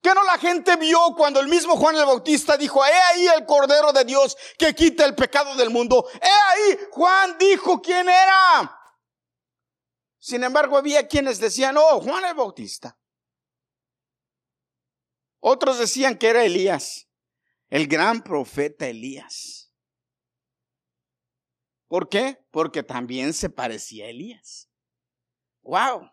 ¿Qué 0.00 0.14
no 0.14 0.22
la 0.22 0.38
gente 0.38 0.76
vio 0.76 1.14
cuando 1.16 1.40
el 1.40 1.48
mismo 1.48 1.76
Juan 1.76 1.96
el 1.96 2.04
Bautista 2.04 2.56
dijo, 2.56 2.84
he 2.84 2.92
ahí 2.92 3.26
el 3.26 3.46
Cordero 3.46 3.92
de 3.92 4.04
Dios 4.04 4.36
que 4.58 4.74
quita 4.74 5.04
el 5.04 5.14
pecado 5.14 5.56
del 5.56 5.70
mundo? 5.70 6.06
He 6.20 6.28
ahí, 6.28 6.78
Juan 6.92 7.36
dijo 7.38 7.80
quién 7.80 8.08
era. 8.08 8.78
Sin 10.18 10.44
embargo, 10.44 10.76
había 10.76 11.08
quienes 11.08 11.40
decían, 11.40 11.76
oh, 11.78 12.00
Juan 12.00 12.24
el 12.26 12.34
Bautista. 12.34 12.98
Otros 15.40 15.78
decían 15.78 16.16
que 16.16 16.28
era 16.28 16.44
Elías, 16.44 17.08
el 17.74 17.88
gran 17.88 18.22
profeta 18.22 18.86
Elías. 18.86 19.72
¿Por 21.88 22.08
qué? 22.08 22.38
Porque 22.52 22.84
también 22.84 23.32
se 23.32 23.50
parecía 23.50 24.04
a 24.04 24.10
Elías. 24.10 24.70
Wow. 25.62 26.08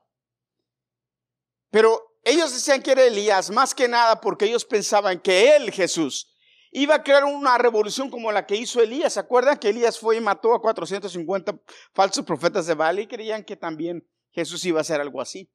Pero 1.70 2.18
ellos 2.24 2.52
decían 2.52 2.82
que 2.82 2.94
era 2.94 3.04
Elías, 3.04 3.52
más 3.52 3.76
que 3.76 3.88
nada 3.88 4.20
porque 4.20 4.46
ellos 4.46 4.66
pensaban 4.66 5.20
que 5.20 5.56
él, 5.56 5.70
Jesús, 5.72 6.34
iba 6.72 6.96
a 6.96 7.04
crear 7.04 7.26
una 7.26 7.60
revolución 7.60 8.10
como 8.10 8.32
la 8.32 8.48
que 8.48 8.56
hizo 8.56 8.82
Elías. 8.82 9.14
¿Se 9.14 9.20
acuerdan 9.20 9.60
que 9.60 9.70
Elías 9.70 10.00
fue 10.00 10.18
y 10.18 10.20
mató 10.20 10.56
a 10.56 10.62
450 10.62 11.62
falsos 11.94 12.26
profetas 12.26 12.66
de 12.66 12.74
Baal 12.74 13.02
y 13.02 13.08
creían 13.08 13.44
que 13.44 13.56
también 13.56 14.04
Jesús 14.32 14.66
iba 14.66 14.80
a 14.80 14.82
hacer 14.82 15.00
algo 15.00 15.22
así? 15.22 15.54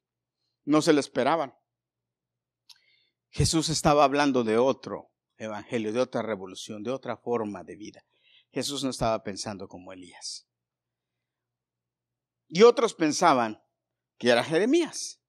No 0.63 0.81
se 0.81 0.93
lo 0.93 1.01
esperaban. 1.01 1.53
Jesús 3.29 3.67
estaba 3.67 4.05
hablando 4.05 4.45
de 4.45 4.57
otro 4.57 5.11
evangelio, 5.37 5.93
de 5.93 5.99
otra 5.99 6.21
revolución, 6.21 6.83
de 6.83 6.91
otra 6.91 7.17
forma 7.17 7.63
de 7.63 7.75
vida. 7.75 8.05
Jesús 8.51 8.83
no 8.83 8.89
estaba 8.89 9.23
pensando 9.23 9.67
como 9.67 9.93
Elías. 9.93 10.47
Y 12.47 12.63
otros 12.63 12.93
pensaban 12.93 13.61
que 14.17 14.29
era 14.29 14.43
Jeremías. 14.43 15.21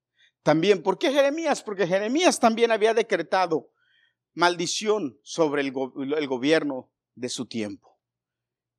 También, 0.42 0.82
¿por 0.82 0.98
qué 0.98 1.12
Jeremías? 1.12 1.62
Porque 1.62 1.86
Jeremías 1.86 2.40
también 2.40 2.70
había 2.70 2.94
decretado 2.94 3.70
maldición 4.34 5.18
sobre 5.22 5.62
el, 5.62 5.72
gobierno 5.72 6.90
de 7.14 7.28
su 7.28 7.46
tiempo. 7.46 7.98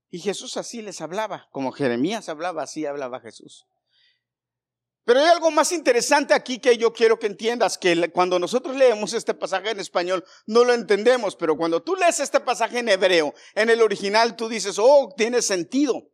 Y 0.10 0.20
Jesús 0.20 0.58
así 0.58 0.82
les 0.82 1.02
hablaba, 1.02 1.50
como 1.52 1.72
Jeremías 1.72 2.30
hablaba, 2.30 2.64
así 2.64 2.86
hablaba 2.86 3.20
Jesús. 3.20 3.68
Pero 5.10 5.22
hay 5.22 5.26
algo 5.26 5.50
más 5.50 5.72
interesante 5.72 6.36
aquí 6.36 6.60
que 6.60 6.78
yo 6.78 6.94
quiero 6.94 7.18
que 7.18 7.26
entiendas, 7.26 7.80
que 7.80 8.12
cuando 8.12 8.38
nosotros 8.38 8.76
leemos 8.76 9.14
este 9.14 9.34
pasaje 9.34 9.72
en 9.72 9.80
español 9.80 10.24
no 10.46 10.64
lo 10.64 10.72
entendemos, 10.72 11.36
pero 11.36 11.58
cuando 11.58 11.82
tú 11.82 11.96
lees 11.96 12.20
este 12.20 12.40
pasaje 12.40 12.78
en 12.78 12.90
hebreo, 12.90 13.34
en 13.56 13.72
el 13.72 13.82
original 13.82 14.36
tú 14.36 14.48
dices, 14.48 14.76
oh, 14.78 15.12
tiene 15.18 15.42
sentido. 15.42 16.12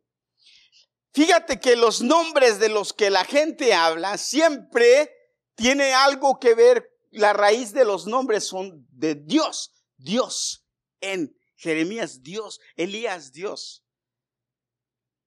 Fíjate 1.12 1.60
que 1.60 1.76
los 1.76 2.00
nombres 2.00 2.58
de 2.58 2.70
los 2.70 2.94
que 2.94 3.10
la 3.10 3.26
gente 3.26 3.74
habla 3.74 4.16
siempre 4.16 5.12
tiene 5.56 5.92
algo 5.92 6.38
que 6.38 6.54
ver, 6.54 6.88
la 7.10 7.34
raíz 7.34 7.74
de 7.74 7.84
los 7.84 8.06
nombres 8.06 8.46
son 8.46 8.86
de 8.92 9.14
Dios, 9.14 9.72
Dios. 9.98 10.64
En 11.02 11.36
Jeremías, 11.56 12.22
Dios, 12.22 12.60
Elías, 12.76 13.30
Dios. 13.32 13.85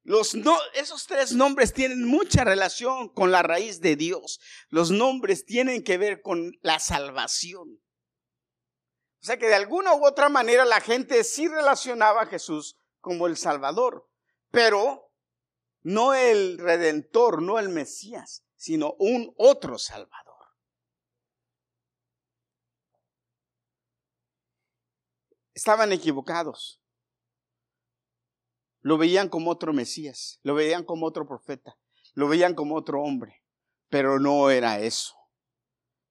Los 0.09 0.33
no, 0.33 0.57
esos 0.73 1.05
tres 1.05 1.33
nombres 1.33 1.71
tienen 1.71 2.03
mucha 2.03 2.43
relación 2.43 3.09
con 3.09 3.29
la 3.31 3.43
raíz 3.43 3.79
de 3.79 3.95
Dios. 3.95 4.39
Los 4.69 4.89
nombres 4.89 5.45
tienen 5.45 5.83
que 5.83 5.99
ver 5.99 6.23
con 6.23 6.51
la 6.63 6.79
salvación. 6.79 7.79
O 9.21 9.23
sea 9.23 9.37
que 9.37 9.45
de 9.45 9.53
alguna 9.53 9.93
u 9.93 10.03
otra 10.03 10.27
manera 10.27 10.65
la 10.65 10.81
gente 10.81 11.23
sí 11.23 11.47
relacionaba 11.47 12.23
a 12.23 12.25
Jesús 12.25 12.75
como 13.01 13.27
el 13.27 13.37
Salvador, 13.37 14.09
pero 14.49 15.13
no 15.83 16.15
el 16.15 16.57
Redentor, 16.57 17.43
no 17.43 17.59
el 17.59 17.69
Mesías 17.69 18.43
sino 18.55 18.95
un 18.97 19.31
otro 19.37 19.77
Salvador. 19.77 20.35
Estaban 25.53 25.91
equivocados. 25.91 26.78
Lo 28.81 28.97
veían 28.97 29.29
como 29.29 29.51
otro 29.51 29.73
Mesías, 29.73 30.39
lo 30.43 30.55
veían 30.55 30.83
como 30.83 31.05
otro 31.05 31.27
profeta, 31.27 31.77
lo 32.13 32.27
veían 32.27 32.55
como 32.55 32.75
otro 32.75 33.01
hombre, 33.01 33.43
pero 33.89 34.19
no 34.19 34.49
era 34.49 34.79
eso. 34.79 35.15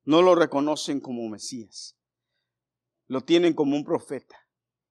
No 0.05 0.23
lo 0.23 0.35
reconocen 0.35 1.01
como 1.01 1.29
Mesías, 1.29 1.97
lo 3.07 3.23
tienen 3.23 3.55
como 3.55 3.77
un 3.77 3.85
profeta. 3.85 4.37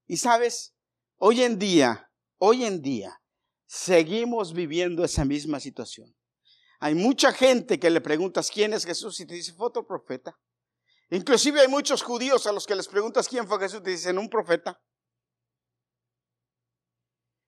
Y 0.06 0.18
sabes, 0.18 0.76
hoy 1.18 1.44
en 1.44 1.60
día, 1.60 2.12
hoy 2.38 2.66
en 2.66 2.82
día, 2.82 3.22
seguimos 3.66 4.54
viviendo 4.54 5.04
esa 5.04 5.26
misma 5.26 5.60
situación. 5.60 6.16
Hay 6.80 6.96
mucha 6.96 7.32
gente 7.34 7.80
que 7.80 7.90
le 7.90 8.02
preguntas 8.02 8.52
quién 8.52 8.74
es 8.74 8.86
Jesús 8.86 9.20
y 9.20 9.26
te 9.26 9.34
dice, 9.34 9.54
fue 9.54 9.68
otro 9.68 9.86
profeta. 9.86 10.40
Inclusive 11.10 11.62
hay 11.62 11.68
muchos 11.68 12.04
judíos 12.04 12.46
a 12.48 12.52
los 12.52 12.66
que 12.66 12.76
les 12.76 12.88
preguntas 12.88 13.28
quién 13.28 13.48
fue 13.48 13.60
Jesús 13.60 13.80
y 13.80 13.84
te 13.84 13.90
dicen, 13.92 14.18
un 14.18 14.30
profeta. 14.30 14.80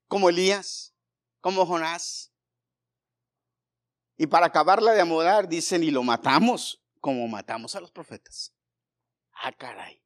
Como 0.10 0.28
Elías, 0.28 0.94
como 1.40 1.66
Jonás. 1.66 2.34
Y 4.18 4.28
para 4.28 4.48
acabarla 4.48 4.92
de 4.92 5.00
amodar, 5.00 5.48
dicen, 5.48 5.82
y 5.82 5.92
lo 5.92 6.04
matamos 6.04 6.84
como 7.00 7.26
matamos 7.30 7.76
a 7.76 7.80
los 7.80 7.92
profetas. 7.92 8.54
Ah, 9.32 9.54
caray. 9.54 10.04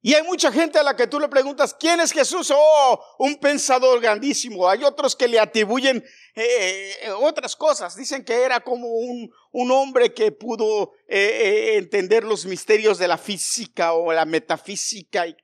Y 0.00 0.14
hay 0.14 0.22
mucha 0.22 0.52
gente 0.52 0.78
a 0.78 0.82
la 0.82 0.94
que 0.94 1.08
tú 1.08 1.18
le 1.18 1.28
preguntas, 1.28 1.74
¿quién 1.78 2.00
es 2.00 2.12
Jesús? 2.12 2.52
Oh, 2.54 3.04
un 3.18 3.36
pensador 3.40 4.00
grandísimo. 4.00 4.68
Hay 4.68 4.84
otros 4.84 5.16
que 5.16 5.26
le 5.26 5.40
atribuyen 5.40 6.02
eh, 6.34 6.94
eh, 7.02 7.10
otras 7.10 7.56
cosas. 7.56 7.96
Dicen 7.96 8.24
que 8.24 8.42
era 8.42 8.60
como 8.60 8.88
un, 8.88 9.30
un 9.50 9.70
hombre 9.72 10.14
que 10.14 10.30
pudo 10.30 10.92
eh, 11.08 11.74
entender 11.76 12.22
los 12.22 12.46
misterios 12.46 12.98
de 12.98 13.08
la 13.08 13.18
física 13.18 13.92
o 13.92 14.12
la 14.12 14.24
metafísica, 14.24 15.26
y 15.26 15.36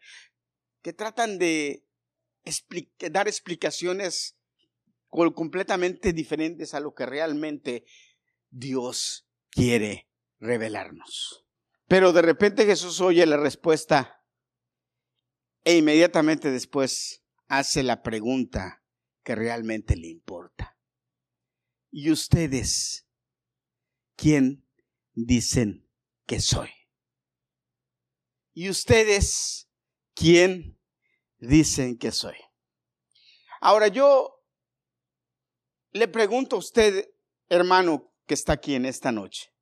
que 0.83 0.92
tratan 0.92 1.37
de 1.38 1.84
dar 3.11 3.29
explicaciones 3.29 4.37
completamente 5.09 6.13
diferentes 6.13 6.75
a 6.75 6.81
lo 6.81 6.95
que 6.95 7.07
realmente 7.07 7.85
Dios 8.51 9.29
quiere 9.51 10.09
revelarnos. 10.39 11.47
Pero 11.87 12.13
de 12.13 12.23
repente 12.23 12.67
Jesús 12.67 13.01
oye 13.01 13.25
la 13.27 13.37
respuesta 13.37 14.25
e 15.65 15.77
inmediatamente 15.77 16.51
después 16.51 17.25
hace 17.49 17.83
la 17.83 18.03
pregunta 18.03 18.85
que 19.23 19.35
realmente 19.35 19.97
le 19.97 20.09
importa. 20.09 20.79
¿Y 21.91 22.11
ustedes 22.11 23.07
quién 24.17 24.67
dicen 25.13 25.89
que 26.27 26.41
soy? 26.41 26.71
¿Y 28.53 28.69
ustedes 28.69 29.69
quién 30.15 30.79
dicen 31.38 31.99
que 31.99 32.12
soy? 32.12 32.37
Ahora 33.61 33.88
yo 33.88 34.43
le 35.93 36.09
pregunto 36.09 36.57
a 36.57 36.59
usted, 36.59 37.09
hermano, 37.49 38.12
que 38.26 38.35
está 38.35 38.55
aquí 38.55 38.75
en 38.75 38.85
esta 38.85 39.12
noche, 39.12 39.53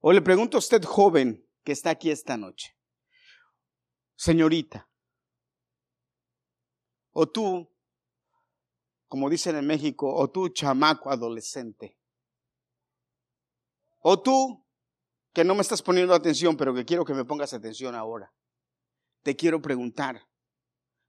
o 0.00 0.12
le 0.12 0.20
pregunto 0.20 0.56
a 0.56 0.60
usted, 0.60 0.82
joven, 0.84 1.46
que 1.64 1.72
está 1.72 1.90
aquí 1.90 2.10
esta 2.10 2.36
noche, 2.36 2.76
señorita, 4.16 4.88
o 7.12 7.28
tú, 7.28 7.72
como 9.06 9.30
dicen 9.30 9.56
en 9.56 9.66
México, 9.66 10.14
o 10.14 10.30
tú 10.30 10.48
chamaco 10.50 11.10
adolescente, 11.10 11.98
o 14.00 14.20
tú 14.20 14.66
que 15.32 15.44
no 15.44 15.54
me 15.54 15.62
estás 15.62 15.82
poniendo 15.82 16.14
atención, 16.14 16.56
pero 16.56 16.74
que 16.74 16.84
quiero 16.84 17.04
que 17.04 17.14
me 17.14 17.24
pongas 17.24 17.52
atención 17.52 17.94
ahora. 17.94 18.34
Te 19.22 19.36
quiero 19.36 19.62
preguntar, 19.62 20.27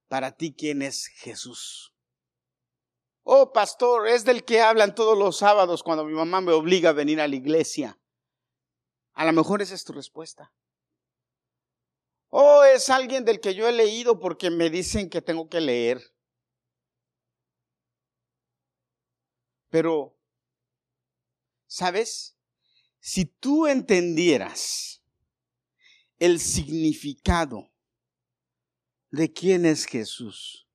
para 0.10 0.36
ti, 0.36 0.54
¿quién 0.54 0.82
es 0.82 1.06
Jesús? 1.06 1.94
Oh, 3.24 3.54
pastor, 3.54 4.08
es 4.08 4.26
del 4.26 4.44
que 4.44 4.60
hablan 4.60 4.96
todos 4.96 5.18
los 5.18 5.38
sábados 5.38 5.84
cuando 5.84 6.04
mi 6.04 6.14
mamá 6.14 6.42
me 6.42 6.52
obliga 6.52 6.90
a 6.90 6.94
venir 6.94 7.22
a 7.22 7.28
la 7.28 7.36
iglesia. 7.36 7.98
A 9.14 9.24
lo 9.24 9.32
mejor 9.34 9.62
esa 9.62 9.76
es 9.76 9.84
tu 9.84 9.94
respuesta. 9.94 10.52
Oh, 12.30 12.64
es 12.64 12.90
alguien 12.90 13.24
del 13.24 13.40
que 13.40 13.54
yo 13.54 13.68
he 13.68 13.72
leído 13.72 14.20
porque 14.20 14.50
me 14.50 14.72
dicen 14.72 15.10
que 15.10 15.22
tengo 15.22 15.48
que 15.48 15.62
leer. 15.62 16.02
Pero, 19.70 20.18
¿sabes? 21.68 22.36
Si 23.00 23.26
tú 23.26 23.68
entendieras 23.68 25.04
el 26.18 26.40
significado 26.40 27.72
de 29.12 29.32
quién 29.34 29.66
es 29.66 29.86
Jesús, 29.86 30.68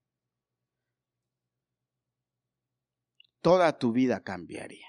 toda 3.41 3.79
tu 3.79 3.93
vida 3.93 4.23
cambiaría. 4.23 4.89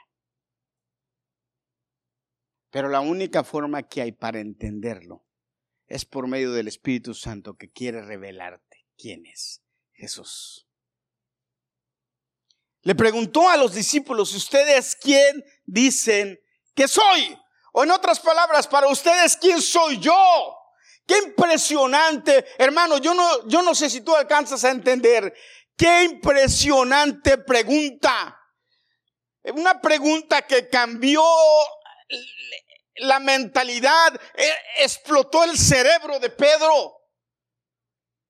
Pero 2.72 2.90
la 2.90 3.00
única 3.00 3.44
forma 3.44 3.84
que 3.84 4.02
hay 4.02 4.12
para 4.12 4.40
entenderlo 4.40 5.26
es 5.88 6.06
por 6.06 6.28
medio 6.28 6.52
del 6.52 6.68
Espíritu 6.68 7.14
Santo 7.14 7.56
que 7.56 7.72
quiere 7.72 8.02
revelarte 8.02 8.86
quién 8.98 9.26
es 9.26 9.62
Jesús. 9.94 10.68
Le 12.82 12.96
preguntó 12.96 13.50
a 13.50 13.58
los 13.58 13.74
discípulos, 13.74 14.34
¿ustedes 14.34 14.96
quién 14.96 15.44
dicen 15.66 16.40
que 16.74 16.88
soy? 16.88 17.38
O 17.74 17.84
en 17.84 17.92
otras 17.92 18.20
palabras, 18.20 18.68
para 18.68 18.88
ustedes, 18.88 19.36
¿quién 19.38 19.62
soy 19.62 20.00
yo? 20.00 20.55
Qué 21.06 21.18
impresionante, 21.20 22.46
hermano, 22.58 22.98
yo 22.98 23.14
no, 23.14 23.48
yo 23.48 23.62
no 23.62 23.76
sé 23.76 23.90
si 23.90 24.02
tú 24.02 24.16
alcanzas 24.16 24.64
a 24.64 24.72
entender. 24.72 25.34
Qué 25.78 26.04
impresionante 26.04 27.38
pregunta. 27.38 28.40
Una 29.44 29.80
pregunta 29.80 30.42
que 30.42 30.70
cambió 30.70 31.24
la 32.98 33.20
mentalidad, 33.20 34.20
e, 34.36 34.54
explotó 34.78 35.44
el 35.44 35.58
cerebro 35.58 36.20
de 36.20 36.30
Pedro. 36.30 36.94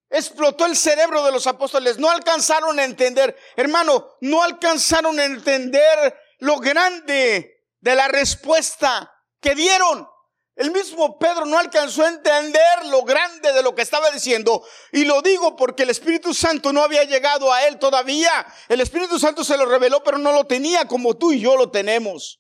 Explotó 0.10 0.65
el 0.65 0.75
cerebro 0.75 1.24
de 1.24 1.32
los 1.32 1.48
apóstoles. 1.48 1.98
No 1.98 2.10
alcanzaron 2.10 2.79
a 2.79 2.84
entender, 2.84 3.38
hermano, 3.55 4.17
no 4.22 4.44
alcanzaron 4.44 5.20
a 5.20 5.25
entender 5.25 6.20
lo 6.39 6.58
grande 6.58 7.63
de 7.79 7.96
la 7.96 8.08
respuesta 8.08 9.12
que 9.39 9.55
dieron. 9.55 10.08
El 10.55 10.71
mismo 10.71 11.19
Pedro 11.19 11.45
no 11.45 11.59
alcanzó 11.59 12.03
a 12.03 12.07
entender 12.07 12.85
lo 12.85 13.03
grande 13.03 13.51
de 13.51 13.62
lo 13.62 13.75
que 13.75 13.81
estaba 13.81 14.09
diciendo. 14.12 14.63
Y 14.93 15.03
lo 15.03 15.21
digo 15.21 15.57
porque 15.57 15.83
el 15.83 15.89
Espíritu 15.89 16.33
Santo 16.33 16.71
no 16.71 16.81
había 16.81 17.03
llegado 17.03 17.51
a 17.51 17.67
él 17.67 17.77
todavía. 17.77 18.45
El 18.69 18.79
Espíritu 18.79 19.19
Santo 19.19 19.43
se 19.43 19.57
lo 19.57 19.65
reveló, 19.65 20.01
pero 20.01 20.17
no 20.17 20.31
lo 20.31 20.45
tenía 20.45 20.88
como 20.88 21.15
tú 21.15 21.33
y 21.33 21.41
yo 21.41 21.57
lo 21.57 21.69
tenemos. 21.71 22.39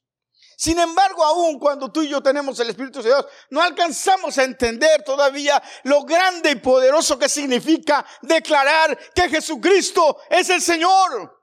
Sin 0.57 0.79
embargo, 0.79 1.25
aún 1.25 1.59
cuando 1.59 1.91
tú 1.91 2.03
y 2.03 2.07
yo 2.07 2.23
tenemos 2.23 2.57
el 2.61 2.69
Espíritu 2.69 3.01
de 3.01 3.09
Dios, 3.09 3.25
no 3.49 3.61
alcanzamos 3.61 4.37
a 4.37 4.45
entender 4.45 5.03
todavía 5.03 5.61
lo 5.83 6.03
grande 6.03 6.51
y 6.51 6.55
poderoso 6.55 7.19
que 7.19 7.27
significa 7.27 8.05
declarar 8.21 8.97
que 9.13 9.27
Jesucristo 9.27 10.19
es 10.29 10.49
el 10.49 10.61
Señor. 10.61 11.34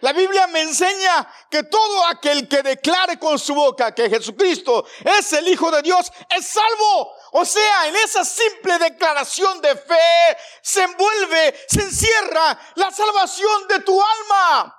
La 0.00 0.12
Biblia 0.12 0.46
me 0.48 0.62
enseña 0.62 1.26
que 1.50 1.64
todo 1.64 2.06
aquel 2.06 2.48
que 2.48 2.62
declare 2.62 3.18
con 3.18 3.38
su 3.38 3.54
boca 3.54 3.94
que 3.94 4.10
Jesucristo 4.10 4.86
es 5.04 5.32
el 5.32 5.48
Hijo 5.48 5.70
de 5.70 5.82
Dios 5.82 6.10
es 6.30 6.46
salvo. 6.46 7.12
O 7.32 7.44
sea, 7.44 7.88
en 7.88 7.96
esa 7.96 8.24
simple 8.24 8.78
declaración 8.78 9.60
de 9.60 9.76
fe 9.76 10.36
se 10.62 10.82
envuelve, 10.82 11.54
se 11.68 11.82
encierra 11.82 12.58
la 12.74 12.90
salvación 12.90 13.68
de 13.68 13.80
tu 13.80 14.00
alma. 14.00 14.74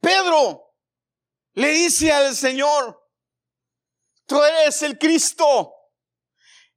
Pedro 0.00 0.74
le 1.54 1.68
dice 1.68 2.12
al 2.12 2.34
Señor, 2.34 3.00
tú 4.26 4.42
eres 4.42 4.82
el 4.82 4.98
Cristo, 4.98 5.72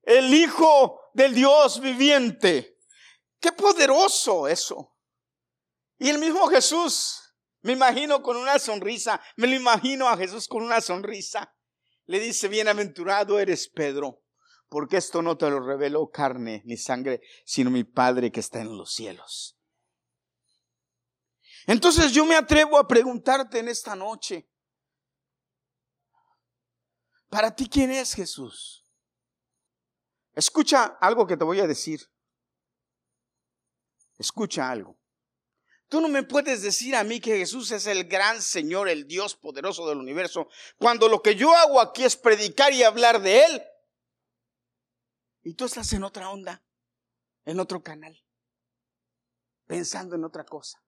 el 0.04 0.34
Hijo 0.34 1.10
del 1.14 1.34
Dios 1.34 1.80
viviente. 1.80 2.78
Qué 3.40 3.52
poderoso 3.52 4.48
eso. 4.48 4.97
Y 6.00 6.10
el 6.10 6.20
mismo 6.20 6.48
Jesús, 6.48 7.34
me 7.62 7.74
imagino 7.74 8.22
con 8.22 8.38
una 8.38 8.60
sonrisa, 8.60 9.22
me 9.36 9.48
lo 9.48 9.56
imagino 9.56 10.08
a 10.08 10.18
Jesús 10.18 10.48
con 10.48 10.64
una 10.64 10.82
sonrisa. 10.82 11.54
Le 12.06 12.20
dice, 12.20 12.48
bienaventurado 12.48 13.40
eres 13.40 13.68
Pedro, 13.68 14.24
porque 14.70 14.98
esto 14.98 15.22
no 15.22 15.38
te 15.38 15.50
lo 15.50 15.60
reveló 15.60 16.10
carne 16.10 16.62
ni 16.66 16.78
sangre, 16.78 17.22
sino 17.46 17.70
mi 17.70 17.84
Padre 17.84 18.32
que 18.32 18.40
está 18.40 18.62
en 18.62 18.78
los 18.78 18.94
cielos. 18.94 19.58
Entonces 21.66 22.14
yo 22.14 22.26
me 22.26 22.36
atrevo 22.36 22.78
a 22.78 22.88
preguntarte 22.88 23.60
en 23.60 23.68
esta 23.68 23.96
noche, 23.96 24.50
¿para 27.30 27.54
ti 27.54 27.68
quién 27.68 27.92
es 27.92 28.14
Jesús? 28.14 28.86
Escucha 30.34 30.98
algo 31.02 31.28
que 31.28 31.36
te 31.36 31.44
voy 31.44 31.60
a 31.60 31.68
decir. 31.68 32.00
Escucha 34.18 34.70
algo. 34.70 34.98
Tú 35.90 36.02
no 36.02 36.10
me 36.10 36.24
puedes 36.24 36.62
decir 36.62 36.96
a 36.96 37.04
mí 37.04 37.22
que 37.22 37.38
Jesús 37.38 37.72
es 37.72 37.88
el 37.88 38.06
gran 38.06 38.42
Señor, 38.42 38.90
el 38.90 39.08
Dios 39.08 39.36
poderoso 39.36 39.88
del 39.88 40.00
universo, 40.00 40.50
cuando 40.78 41.08
lo 41.08 41.22
que 41.22 41.36
yo 41.36 41.56
hago 41.56 41.80
aquí 41.80 42.04
es 42.04 42.18
predicar 42.18 42.74
y 42.74 42.84
hablar 42.84 43.22
de 43.22 43.46
Él. 43.46 43.64
Y 45.44 45.54
tú 45.54 45.64
estás 45.64 45.94
en 45.94 46.04
otra 46.04 46.30
onda, 46.30 46.62
en 47.46 47.62
otro 47.62 47.82
canal, 47.82 48.22
pensando 49.66 50.16
en 50.16 50.26
otra 50.26 50.44
cosa. 50.44 50.84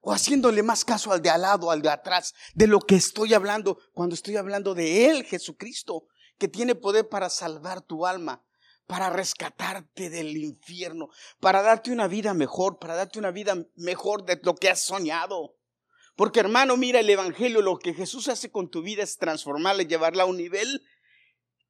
O 0.00 0.12
haciéndole 0.12 0.64
más 0.64 0.84
caso 0.84 1.12
al 1.12 1.22
de 1.22 1.30
al 1.30 1.42
lado, 1.42 1.70
al 1.70 1.80
de 1.80 1.90
atrás, 1.90 2.34
de 2.54 2.66
lo 2.66 2.80
que 2.80 2.96
estoy 2.96 3.34
hablando, 3.34 3.78
cuando 3.92 4.16
estoy 4.16 4.36
hablando 4.36 4.74
de 4.74 5.08
Él, 5.08 5.24
Jesucristo, 5.24 6.08
que 6.36 6.48
tiene 6.48 6.74
poder 6.74 7.08
para 7.08 7.30
salvar 7.30 7.80
tu 7.80 8.04
alma 8.04 8.44
para 8.86 9.10
rescatarte 9.10 10.10
del 10.10 10.36
infierno, 10.36 11.08
para 11.40 11.62
darte 11.62 11.90
una 11.90 12.08
vida 12.08 12.34
mejor, 12.34 12.78
para 12.78 12.94
darte 12.94 13.18
una 13.18 13.30
vida 13.30 13.56
mejor 13.76 14.24
de 14.24 14.40
lo 14.42 14.54
que 14.54 14.70
has 14.70 14.80
soñado. 14.80 15.56
Porque 16.16 16.40
hermano, 16.40 16.76
mira 16.76 17.00
el 17.00 17.08
Evangelio, 17.08 17.62
lo 17.62 17.78
que 17.78 17.94
Jesús 17.94 18.28
hace 18.28 18.50
con 18.50 18.70
tu 18.70 18.82
vida 18.82 19.02
es 19.02 19.16
transformarla 19.16 19.82
y 19.82 19.86
llevarla 19.86 20.24
a 20.24 20.26
un 20.26 20.36
nivel 20.36 20.82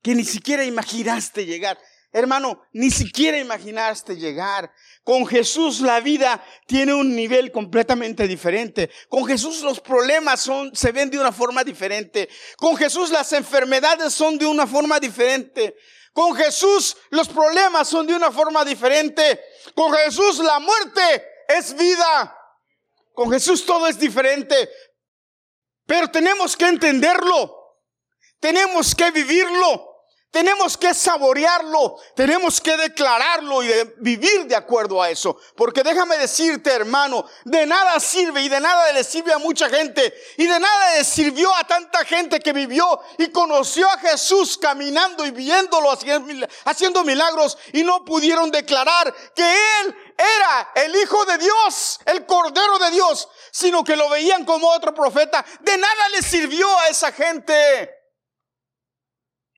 que 0.02 0.14
ni 0.14 0.24
siquiera 0.24 0.64
imaginaste 0.64 1.46
llegar. 1.46 1.78
Hermano, 2.14 2.60
ni 2.72 2.90
siquiera 2.90 3.38
imaginaste 3.38 4.16
llegar. 4.16 4.70
Con 5.02 5.26
Jesús 5.26 5.80
la 5.80 6.00
vida 6.00 6.44
tiene 6.66 6.92
un 6.92 7.16
nivel 7.16 7.50
completamente 7.50 8.28
diferente. 8.28 8.90
Con 9.08 9.24
Jesús 9.24 9.62
los 9.62 9.80
problemas 9.80 10.40
son, 10.40 10.74
se 10.76 10.92
ven 10.92 11.08
de 11.08 11.18
una 11.18 11.32
forma 11.32 11.64
diferente. 11.64 12.28
Con 12.58 12.76
Jesús 12.76 13.10
las 13.10 13.32
enfermedades 13.32 14.12
son 14.12 14.36
de 14.36 14.44
una 14.44 14.66
forma 14.66 15.00
diferente. 15.00 15.74
Con 16.12 16.34
Jesús 16.34 16.96
los 17.10 17.28
problemas 17.28 17.88
son 17.88 18.06
de 18.06 18.14
una 18.14 18.30
forma 18.30 18.64
diferente. 18.64 19.42
Con 19.74 19.92
Jesús 19.92 20.38
la 20.38 20.58
muerte 20.58 21.24
es 21.48 21.74
vida. 21.74 22.36
Con 23.14 23.30
Jesús 23.30 23.64
todo 23.64 23.86
es 23.86 23.98
diferente. 23.98 24.70
Pero 25.86 26.10
tenemos 26.10 26.56
que 26.56 26.66
entenderlo. 26.66 27.78
Tenemos 28.40 28.94
que 28.94 29.10
vivirlo. 29.10 29.91
Tenemos 30.32 30.78
que 30.78 30.94
saborearlo, 30.94 31.98
tenemos 32.16 32.58
que 32.58 32.74
declararlo 32.74 33.62
y 33.62 33.70
vivir 33.98 34.46
de 34.46 34.56
acuerdo 34.56 35.02
a 35.02 35.10
eso. 35.10 35.36
Porque 35.54 35.82
déjame 35.82 36.16
decirte, 36.16 36.70
hermano, 36.72 37.26
de 37.44 37.66
nada 37.66 38.00
sirve 38.00 38.40
y 38.40 38.48
de 38.48 38.58
nada 38.58 38.92
le 38.92 39.04
sirve 39.04 39.34
a 39.34 39.38
mucha 39.38 39.68
gente 39.68 40.14
y 40.38 40.46
de 40.46 40.58
nada 40.58 40.96
le 40.96 41.04
sirvió 41.04 41.54
a 41.54 41.64
tanta 41.64 42.02
gente 42.06 42.40
que 42.40 42.54
vivió 42.54 42.98
y 43.18 43.28
conoció 43.30 43.86
a 43.90 43.98
Jesús 43.98 44.56
caminando 44.56 45.26
y 45.26 45.32
viéndolo 45.32 45.90
haciendo 46.64 47.04
milagros 47.04 47.58
y 47.74 47.84
no 47.84 48.02
pudieron 48.02 48.50
declarar 48.50 49.14
que 49.34 49.44
Él 49.44 49.94
era 50.16 50.72
el 50.76 50.96
Hijo 50.96 51.26
de 51.26 51.36
Dios, 51.36 52.00
el 52.06 52.24
Cordero 52.24 52.78
de 52.78 52.90
Dios, 52.90 53.28
sino 53.50 53.84
que 53.84 53.96
lo 53.96 54.08
veían 54.08 54.46
como 54.46 54.70
otro 54.70 54.94
profeta. 54.94 55.44
De 55.60 55.76
nada 55.76 56.08
le 56.08 56.22
sirvió 56.22 56.66
a 56.78 56.88
esa 56.88 57.12
gente. 57.12 58.01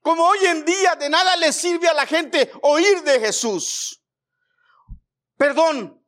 Como 0.05 0.23
hoy 0.23 0.37
en 0.45 0.63
día 0.65 0.95
de 0.97 1.09
nada 1.09 1.35
le 1.35 1.51
sirve 1.51 1.87
a 1.87 1.93
la 1.95 2.05
gente 2.05 2.51
oír 2.61 3.01
de 3.01 3.19
Jesús. 3.19 4.03
Perdón, 5.35 5.99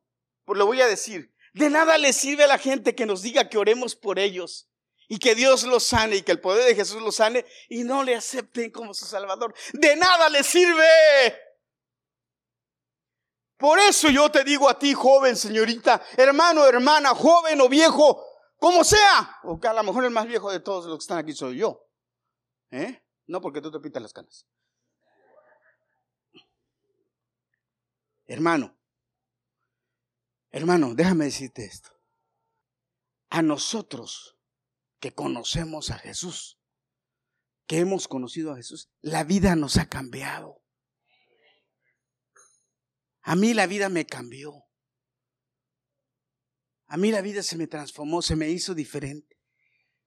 pues 0.44 0.56
lo 0.56 0.66
voy 0.66 0.80
a 0.80 0.86
decir. 0.86 1.34
De 1.52 1.68
nada 1.68 1.98
le 1.98 2.12
sirve 2.12 2.44
a 2.44 2.46
la 2.46 2.58
gente 2.58 2.94
que 2.94 3.06
nos 3.06 3.22
diga 3.22 3.48
que 3.48 3.58
oremos 3.58 3.96
por 3.96 4.20
ellos 4.20 4.70
y 5.08 5.18
que 5.18 5.34
Dios 5.34 5.64
los 5.64 5.82
sane 5.82 6.14
y 6.14 6.22
que 6.22 6.30
el 6.30 6.40
poder 6.40 6.64
de 6.64 6.76
Jesús 6.76 7.02
los 7.02 7.16
sane 7.16 7.44
y 7.68 7.82
no 7.82 8.04
le 8.04 8.14
acepten 8.14 8.70
como 8.70 8.94
su 8.94 9.04
Salvador. 9.04 9.52
De 9.72 9.96
nada 9.96 10.28
le 10.28 10.44
sirve. 10.44 10.86
Por 13.56 13.80
eso 13.80 14.10
yo 14.10 14.30
te 14.30 14.44
digo 14.44 14.68
a 14.68 14.78
ti, 14.78 14.94
joven, 14.94 15.34
señorita, 15.34 16.00
hermano, 16.16 16.64
hermana, 16.64 17.16
joven 17.16 17.60
o 17.60 17.68
viejo, 17.68 18.24
como 18.58 18.84
sea, 18.84 19.40
o 19.42 19.58
que 19.58 19.66
a 19.66 19.72
lo 19.72 19.82
mejor 19.82 20.04
el 20.04 20.12
más 20.12 20.28
viejo 20.28 20.52
de 20.52 20.60
todos 20.60 20.84
los 20.86 20.98
que 20.98 21.02
están 21.02 21.18
aquí 21.18 21.32
soy 21.32 21.56
yo. 21.56 21.84
¿Eh? 22.70 23.02
No 23.28 23.40
porque 23.40 23.60
tú 23.60 23.70
te 23.70 23.78
pintas 23.78 24.02
las 24.02 24.12
canas. 24.12 24.48
Hermano, 28.24 28.78
hermano, 30.50 30.94
déjame 30.94 31.26
decirte 31.26 31.64
esto. 31.64 31.90
A 33.30 33.42
nosotros 33.42 34.38
que 34.98 35.14
conocemos 35.14 35.90
a 35.90 35.98
Jesús, 35.98 36.58
que 37.66 37.78
hemos 37.78 38.08
conocido 38.08 38.52
a 38.52 38.56
Jesús, 38.56 38.90
la 39.00 39.24
vida 39.24 39.54
nos 39.56 39.76
ha 39.76 39.88
cambiado. 39.88 40.62
A 43.22 43.36
mí 43.36 43.52
la 43.52 43.66
vida 43.66 43.90
me 43.90 44.06
cambió. 44.06 44.64
A 46.86 46.96
mí 46.96 47.10
la 47.10 47.20
vida 47.20 47.42
se 47.42 47.58
me 47.58 47.66
transformó, 47.66 48.22
se 48.22 48.36
me 48.36 48.48
hizo 48.48 48.74
diferente. 48.74 49.38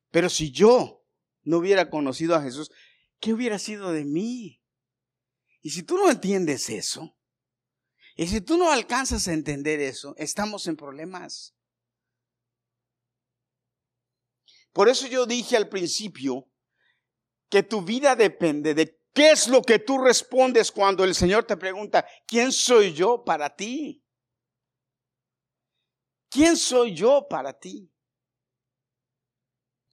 Pero 0.10 0.28
si 0.30 0.52
yo 0.52 1.06
no 1.44 1.58
hubiera 1.58 1.92
conocido 1.92 2.36
a 2.36 2.42
Jesús, 2.42 2.72
¿qué 3.22 3.34
hubiera 3.34 3.58
sido 3.58 3.94
de 3.94 4.04
mí? 4.04 4.62
Y 5.62 5.70
si 5.70 5.84
tú 5.84 5.96
no 5.96 6.10
entiendes 6.10 6.70
eso, 6.70 7.16
y 8.16 8.28
si 8.28 8.42
tú 8.42 8.58
no 8.58 8.72
alcanzas 8.72 9.28
a 9.28 9.34
entender 9.34 9.80
eso, 9.80 10.14
estamos 10.18 10.68
en 10.68 10.76
problemas. 10.76 11.56
Por 14.74 14.90
eso 14.90 15.08
yo 15.08 15.26
dije 15.26 15.56
al 15.56 15.70
principio 15.70 16.50
que 17.50 17.64
tu 17.64 17.82
vida 17.82 18.16
depende 18.16 18.74
de 18.74 19.00
qué 19.14 19.32
es 19.32 19.48
lo 19.48 19.62
que 19.62 19.80
tú 19.80 19.98
respondes 20.00 20.72
cuando 20.72 21.04
el 21.04 21.14
Señor 21.16 21.46
te 21.46 21.58
pregunta, 21.58 22.06
¿quién 22.26 22.52
soy 22.52 22.94
yo 22.94 23.24
para 23.24 23.56
ti? 23.56 24.04
¿Quién 26.30 26.56
soy 26.56 26.96
yo 26.96 27.28
para 27.30 27.58
ti? 27.58 27.92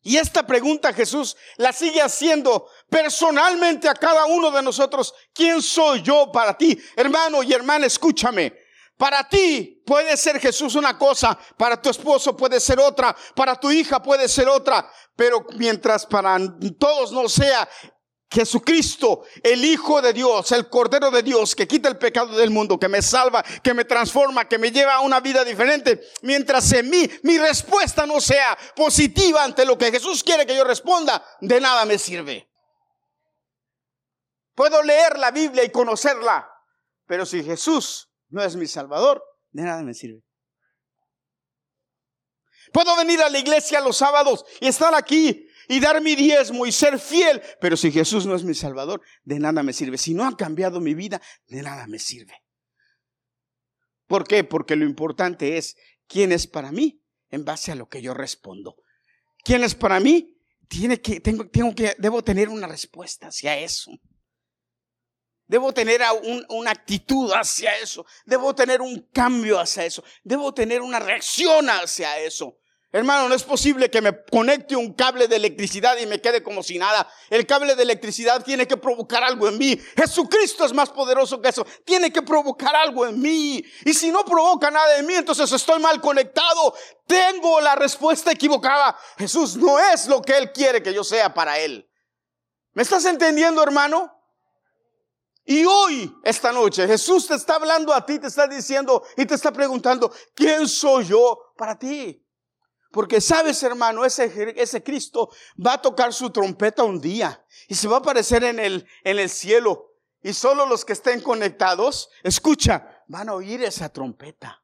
Y 0.03 0.17
esta 0.17 0.47
pregunta 0.47 0.93
Jesús 0.93 1.37
la 1.57 1.73
sigue 1.73 2.01
haciendo 2.01 2.69
personalmente 2.89 3.89
a 3.89 3.95
cada 3.95 4.27
uno 4.27 4.51
de 4.51 4.63
nosotros. 4.63 5.13
¿Quién 5.35 5.61
soy 5.61 6.03
yo 6.03 6.31
para 6.33 6.57
ti? 6.57 6.79
Hermano 6.97 7.43
y 7.43 7.53
hermana, 7.53 7.87
escúchame. 7.87 8.55
Para 8.97 9.29
ti 9.29 9.81
puede 9.87 10.17
ser 10.17 10.41
Jesús 10.41 10.75
una 10.75 10.99
cosa, 10.99 11.39
para 11.57 11.81
tu 11.81 11.89
esposo 11.89 12.37
puede 12.37 12.59
ser 12.59 12.81
otra, 12.81 13.17
para 13.37 13.55
tu 13.55 13.71
hija 13.71 14.03
puede 14.03 14.29
ser 14.29 14.49
otra, 14.49 14.91
pero 15.15 15.47
mientras 15.57 16.05
para 16.05 16.37
todos 16.79 17.13
no 17.13 17.29
sea 17.29 17.69
Jesucristo, 18.31 19.25
el 19.43 19.64
Hijo 19.64 20.03
de 20.03 20.12
Dios, 20.12 20.53
el 20.53 20.69
Cordero 20.69 21.11
de 21.11 21.23
Dios, 21.23 21.57
que 21.57 21.67
quita 21.67 21.88
el 21.88 21.97
pecado 21.97 22.37
del 22.37 22.51
mundo, 22.51 22.79
que 22.79 22.88
me 22.88 23.01
salva, 23.01 23.43
que 23.62 23.73
me 23.73 23.87
transforma, 23.87 24.47
que 24.47 24.59
me 24.59 24.71
lleva 24.71 24.95
a 24.95 25.01
una 25.01 25.21
vida 25.21 25.45
diferente. 25.45 26.03
Mientras 26.23 26.71
en 26.73 26.91
mí 26.91 27.09
mi 27.23 27.38
respuesta 27.38 28.05
no 28.07 28.21
sea 28.21 28.57
positiva 28.77 29.43
ante 29.43 29.64
lo 29.64 29.79
que 29.79 29.91
Jesús 29.91 30.23
quiere 30.23 30.45
que 30.45 30.57
yo 30.57 30.64
responda, 30.64 31.25
de 31.41 31.61
nada 31.61 31.87
me 31.87 31.99
sirve. 31.99 32.51
Puedo 34.55 34.83
leer 34.83 35.19
la 35.19 35.31
Biblia 35.31 35.64
y 35.64 35.71
conocerla, 35.71 36.51
pero 37.07 37.25
si 37.25 37.43
Jesús 37.43 38.11
no 38.29 38.43
es 38.43 38.57
mi 38.57 38.67
Salvador, 38.67 39.25
de 39.53 39.62
nada 39.62 39.83
me 39.83 39.95
sirve. 39.95 40.23
Puedo 42.73 42.95
venir 42.97 43.23
a 43.23 43.31
la 43.31 43.38
iglesia 43.38 43.81
los 43.81 43.97
sábados 43.97 44.45
y 44.61 44.69
estar 44.69 44.95
aquí 44.95 45.48
y 45.68 45.81
dar 45.81 46.00
mi 46.00 46.16
diezmo 46.16 46.66
y 46.66 46.72
ser 46.72 46.98
fiel. 46.98 47.40
Pero 47.61 47.76
si 47.76 47.92
Jesús 47.92 48.26
no 48.26 48.35
es 48.35 48.42
mi 48.42 48.54
Salvador, 48.54 49.02
de 49.22 49.38
nada 49.38 49.62
me 49.62 49.72
sirve. 49.72 49.98
Si 49.98 50.14
no 50.14 50.24
ha 50.24 50.37
cambiado 50.37 50.81
mi 50.81 50.94
vida, 50.94 51.20
de 51.46 51.62
nada 51.62 51.87
me 51.87 51.98
sirve. 51.98 52.42
¿Por 54.07 54.26
qué? 54.26 54.42
Porque 54.42 54.74
lo 54.74 54.87
importante 54.87 55.59
es 55.59 55.76
quién 56.07 56.33
es 56.33 56.46
para 56.46 56.72
mí 56.72 57.02
en 57.31 57.44
base 57.44 57.70
a 57.70 57.74
lo 57.74 57.88
que 57.88 58.00
yo 58.00 58.14
respondo. 58.14 58.76
¿Quién 59.44 59.62
es 59.62 59.74
para 59.74 60.00
mí? 60.00 60.35
Tiene 60.66 61.00
que, 61.00 61.20
tengo, 61.20 61.48
tengo 61.48 61.74
que, 61.74 61.94
debo 61.98 62.24
tener 62.24 62.48
una 62.48 62.66
respuesta 62.66 63.28
hacia 63.28 63.59
eso. 63.59 63.92
Debo 65.46 65.72
tener 65.72 66.02
una 66.50 66.70
actitud 66.70 67.33
hacia 67.33 67.78
eso. 67.78 68.04
Debo 68.26 68.54
tener 68.54 68.83
un 68.83 69.09
cambio 69.12 69.59
hacia 69.59 69.85
eso. 69.87 70.04
Debo 70.22 70.52
tener 70.52 70.83
una 70.83 71.00
reacción 71.00 71.70
hacia 71.70 72.18
eso. 72.18 72.59
Hermano, 72.90 73.29
no 73.29 73.35
es 73.35 73.42
posible 73.42 73.90
que 73.90 74.01
me 74.01 74.24
conecte 74.24 74.74
un 74.74 74.94
cable 74.94 75.29
de 75.29 75.37
electricidad 75.37 75.98
y 75.98 76.07
me 76.07 76.22
quede 76.22 76.42
como 76.42 76.62
si 76.62 76.79
nada. 76.79 77.07
El 77.29 77.46
cable 77.46 77.77
de 77.77 77.83
electricidad 77.83 78.42
tiene 78.42 78.66
que 78.66 78.79
provocar 78.79 79.22
algo 79.22 79.46
en 79.46 79.59
mí. 79.59 79.79
Jesucristo 79.94 80.64
es 80.64 80.72
más 80.72 80.88
poderoso 80.88 81.38
que 81.42 81.51
eso. 81.51 81.66
Tiene 81.85 82.11
que 82.11 82.22
provocar 82.22 82.74
algo 82.74 83.07
en 83.07 83.20
mí. 83.20 83.62
Y 83.85 83.92
si 83.92 84.11
no 84.11 84.24
provoca 84.24 84.70
nada 84.70 84.96
en 84.96 85.07
mí, 85.07 85.12
entonces 85.12 85.53
estoy 85.53 85.79
mal 85.81 86.01
conectado. 86.01 86.74
Tengo 87.07 87.61
la 87.61 87.74
respuesta 87.74 88.33
equivocada. 88.33 88.96
Jesús 89.18 89.57
no 89.57 89.79
es 89.79 90.07
lo 90.07 90.22
que 90.22 90.38
Él 90.38 90.51
quiere 90.53 90.83
que 90.83 90.94
yo 90.94 91.05
sea 91.05 91.35
para 91.35 91.59
Él. 91.59 91.87
¿Me 92.72 92.85
estás 92.85 93.05
entendiendo, 93.05 93.62
hermano? 93.62 94.14
Y 95.44 95.66
hoy, 95.66 96.14
esta 96.24 96.53
noche, 96.53 96.87
Jesús 96.87 97.27
te 97.27 97.35
está 97.35 97.57
hablando 97.57 97.92
a 97.92 98.05
ti, 98.05 98.18
te 98.18 98.29
está 98.29 98.46
diciendo 98.46 99.03
y 99.16 99.27
te 99.27 99.35
está 99.35 99.53
preguntando, 99.53 100.11
¿quién 100.35 100.66
soy 100.66 101.07
yo 101.07 101.53
para 101.57 101.79
ti? 101.79 102.24
Porque 102.90 103.20
sabes, 103.20 103.62
hermano, 103.62 104.05
ese, 104.05 104.55
ese 104.57 104.83
Cristo 104.83 105.31
va 105.64 105.74
a 105.74 105.83
tocar 105.83 106.12
su 106.12 106.31
trompeta 106.31 106.85
un 106.85 107.01
día 107.01 107.44
y 107.68 107.74
se 107.74 107.87
va 107.87 107.96
a 107.96 108.01
aparecer 108.01 108.44
en 108.44 108.59
el, 108.59 108.87
en 109.05 109.18
el 109.18 109.29
cielo. 109.29 109.92
Y 110.22 110.33
solo 110.33 110.66
los 110.66 110.85
que 110.85 110.94
estén 110.94 111.20
conectados, 111.20 112.11
escucha, 112.22 113.05
van 113.07 113.29
a 113.29 113.35
oír 113.35 113.62
esa 113.62 113.88
trompeta. 113.90 114.62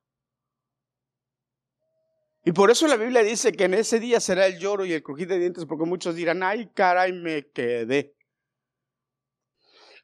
Y 2.44 2.52
por 2.52 2.70
eso 2.70 2.86
la 2.86 2.96
Biblia 2.96 3.22
dice 3.22 3.52
que 3.52 3.64
en 3.64 3.74
ese 3.74 4.00
día 4.00 4.20
será 4.20 4.46
el 4.46 4.58
lloro 4.58 4.84
y 4.84 4.92
el 4.92 5.02
crujir 5.02 5.28
de 5.28 5.38
dientes, 5.38 5.64
porque 5.64 5.84
muchos 5.84 6.14
dirán, 6.14 6.42
ay, 6.42 6.70
caray, 6.74 7.12
me 7.12 7.50
quedé. 7.50 8.16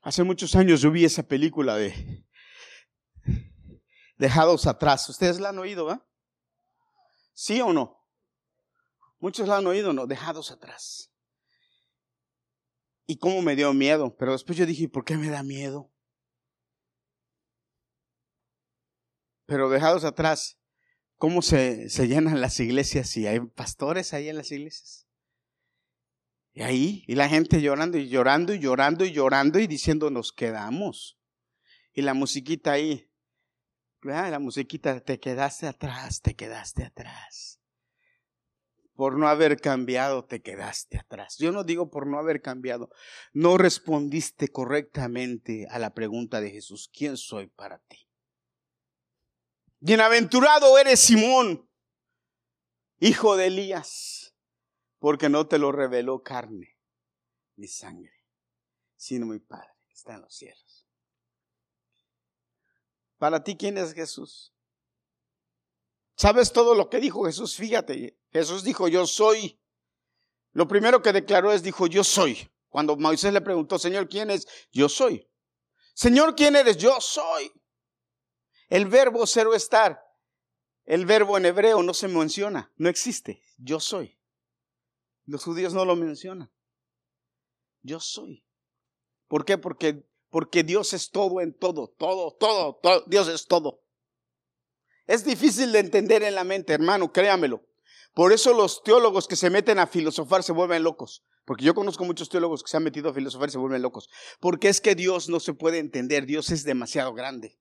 Hace 0.02 0.22
muchos 0.22 0.54
años 0.56 0.80
yo 0.80 0.90
vi 0.90 1.04
esa 1.04 1.22
película 1.22 1.76
de 1.76 2.24
Dejados 4.16 4.66
atrás. 4.66 5.08
¿Ustedes 5.08 5.40
la 5.40 5.48
han 5.48 5.58
oído, 5.58 5.86
va? 5.86 6.06
¿Sí 7.32 7.60
o 7.62 7.72
no? 7.72 7.99
Muchos 9.20 9.46
la 9.46 9.58
han 9.58 9.66
oído, 9.66 9.92
¿no? 9.92 10.06
Dejados 10.06 10.50
atrás. 10.50 11.12
Y 13.06 13.18
cómo 13.18 13.42
me 13.42 13.54
dio 13.54 13.72
miedo. 13.74 14.16
Pero 14.16 14.32
después 14.32 14.56
yo 14.56 14.64
dije, 14.64 14.88
¿por 14.88 15.04
qué 15.04 15.16
me 15.16 15.28
da 15.28 15.42
miedo? 15.42 15.92
Pero 19.44 19.68
dejados 19.68 20.04
atrás, 20.04 20.58
¿cómo 21.16 21.42
se, 21.42 21.90
se 21.90 22.08
llenan 22.08 22.40
las 22.40 22.58
iglesias 22.60 23.14
y 23.16 23.26
hay 23.26 23.40
pastores 23.40 24.14
ahí 24.14 24.28
en 24.28 24.36
las 24.36 24.50
iglesias? 24.52 25.06
Y 26.52 26.62
ahí, 26.62 27.04
y 27.06 27.14
la 27.14 27.28
gente 27.28 27.60
llorando 27.60 27.98
y 27.98 28.08
llorando 28.08 28.54
y 28.54 28.58
llorando 28.58 29.04
y 29.04 29.12
llorando 29.12 29.58
y 29.58 29.66
diciendo, 29.66 30.10
nos 30.10 30.32
quedamos. 30.32 31.18
Y 31.92 32.02
la 32.02 32.14
musiquita 32.14 32.72
ahí, 32.72 33.10
la 34.02 34.38
musiquita, 34.38 35.00
te 35.00 35.20
quedaste 35.20 35.66
atrás, 35.66 36.22
te 36.22 36.34
quedaste 36.34 36.84
atrás 36.84 37.59
por 39.00 39.16
no 39.16 39.28
haber 39.28 39.58
cambiado 39.58 40.26
te 40.26 40.42
quedaste 40.42 40.98
atrás. 40.98 41.38
Yo 41.38 41.52
no 41.52 41.64
digo 41.64 41.90
por 41.90 42.06
no 42.06 42.18
haber 42.18 42.42
cambiado, 42.42 42.90
no 43.32 43.56
respondiste 43.56 44.48
correctamente 44.48 45.66
a 45.70 45.78
la 45.78 45.94
pregunta 45.94 46.42
de 46.42 46.50
Jesús, 46.50 46.90
¿quién 46.92 47.16
soy 47.16 47.46
para 47.46 47.78
ti? 47.78 48.06
Bienaventurado 49.78 50.76
eres 50.76 51.00
Simón, 51.00 51.66
hijo 52.98 53.38
de 53.38 53.46
Elías, 53.46 54.34
porque 54.98 55.30
no 55.30 55.46
te 55.46 55.56
lo 55.56 55.72
reveló 55.72 56.22
carne 56.22 56.76
ni 57.56 57.68
sangre, 57.68 58.26
sino 58.96 59.24
mi 59.24 59.38
Padre 59.38 59.72
que 59.86 59.94
está 59.94 60.16
en 60.16 60.20
los 60.20 60.34
cielos. 60.34 60.86
Para 63.16 63.42
ti, 63.42 63.56
¿quién 63.56 63.78
es 63.78 63.94
Jesús? 63.94 64.54
¿Sabes 66.16 66.52
todo 66.52 66.74
lo 66.74 66.90
que 66.90 67.00
dijo 67.00 67.24
Jesús? 67.24 67.56
Fíjate, 67.56 68.19
Jesús 68.32 68.64
dijo, 68.64 68.88
yo 68.88 69.06
soy. 69.06 69.60
Lo 70.52 70.66
primero 70.68 71.02
que 71.02 71.12
declaró 71.12 71.52
es, 71.52 71.62
dijo, 71.62 71.86
yo 71.86 72.04
soy. 72.04 72.50
Cuando 72.68 72.96
Moisés 72.96 73.32
le 73.32 73.40
preguntó, 73.40 73.78
Señor, 73.78 74.08
¿quién 74.08 74.30
es? 74.30 74.46
Yo 74.72 74.88
soy. 74.88 75.28
Señor, 75.94 76.34
¿quién 76.36 76.56
eres? 76.56 76.76
Yo 76.76 77.00
soy. 77.00 77.52
El 78.68 78.86
verbo 78.86 79.26
ser 79.26 79.48
o 79.48 79.54
estar, 79.54 80.00
el 80.84 81.06
verbo 81.06 81.36
en 81.36 81.46
hebreo 81.46 81.82
no 81.82 81.92
se 81.92 82.08
menciona, 82.08 82.72
no 82.76 82.88
existe. 82.88 83.42
Yo 83.58 83.80
soy. 83.80 84.18
Los 85.24 85.44
judíos 85.44 85.74
no 85.74 85.84
lo 85.84 85.96
mencionan. 85.96 86.52
Yo 87.82 88.00
soy. 88.00 88.44
¿Por 89.28 89.44
qué? 89.44 89.58
Porque, 89.58 90.04
porque 90.28 90.62
Dios 90.62 90.92
es 90.92 91.10
todo 91.10 91.40
en 91.40 91.52
todo, 91.52 91.88
todo, 91.98 92.36
todo, 92.38 92.78
todo. 92.82 93.04
Dios 93.06 93.28
es 93.28 93.46
todo. 93.46 93.82
Es 95.06 95.24
difícil 95.24 95.72
de 95.72 95.80
entender 95.80 96.22
en 96.22 96.34
la 96.34 96.44
mente, 96.44 96.72
hermano, 96.72 97.12
créamelo. 97.12 97.64
Por 98.20 98.34
eso 98.34 98.52
los 98.52 98.82
teólogos 98.82 99.26
que 99.26 99.34
se 99.34 99.48
meten 99.48 99.78
a 99.78 99.86
filosofar 99.86 100.42
se 100.42 100.52
vuelven 100.52 100.82
locos. 100.82 101.24
Porque 101.46 101.64
yo 101.64 101.74
conozco 101.74 102.04
muchos 102.04 102.28
teólogos 102.28 102.62
que 102.62 102.68
se 102.68 102.76
han 102.76 102.84
metido 102.84 103.08
a 103.08 103.14
filosofar 103.14 103.48
y 103.48 103.52
se 103.52 103.56
vuelven 103.56 103.80
locos. 103.80 104.10
Porque 104.40 104.68
es 104.68 104.82
que 104.82 104.94
Dios 104.94 105.30
no 105.30 105.40
se 105.40 105.54
puede 105.54 105.78
entender. 105.78 106.26
Dios 106.26 106.50
es 106.50 106.64
demasiado 106.64 107.14
grande. 107.14 107.58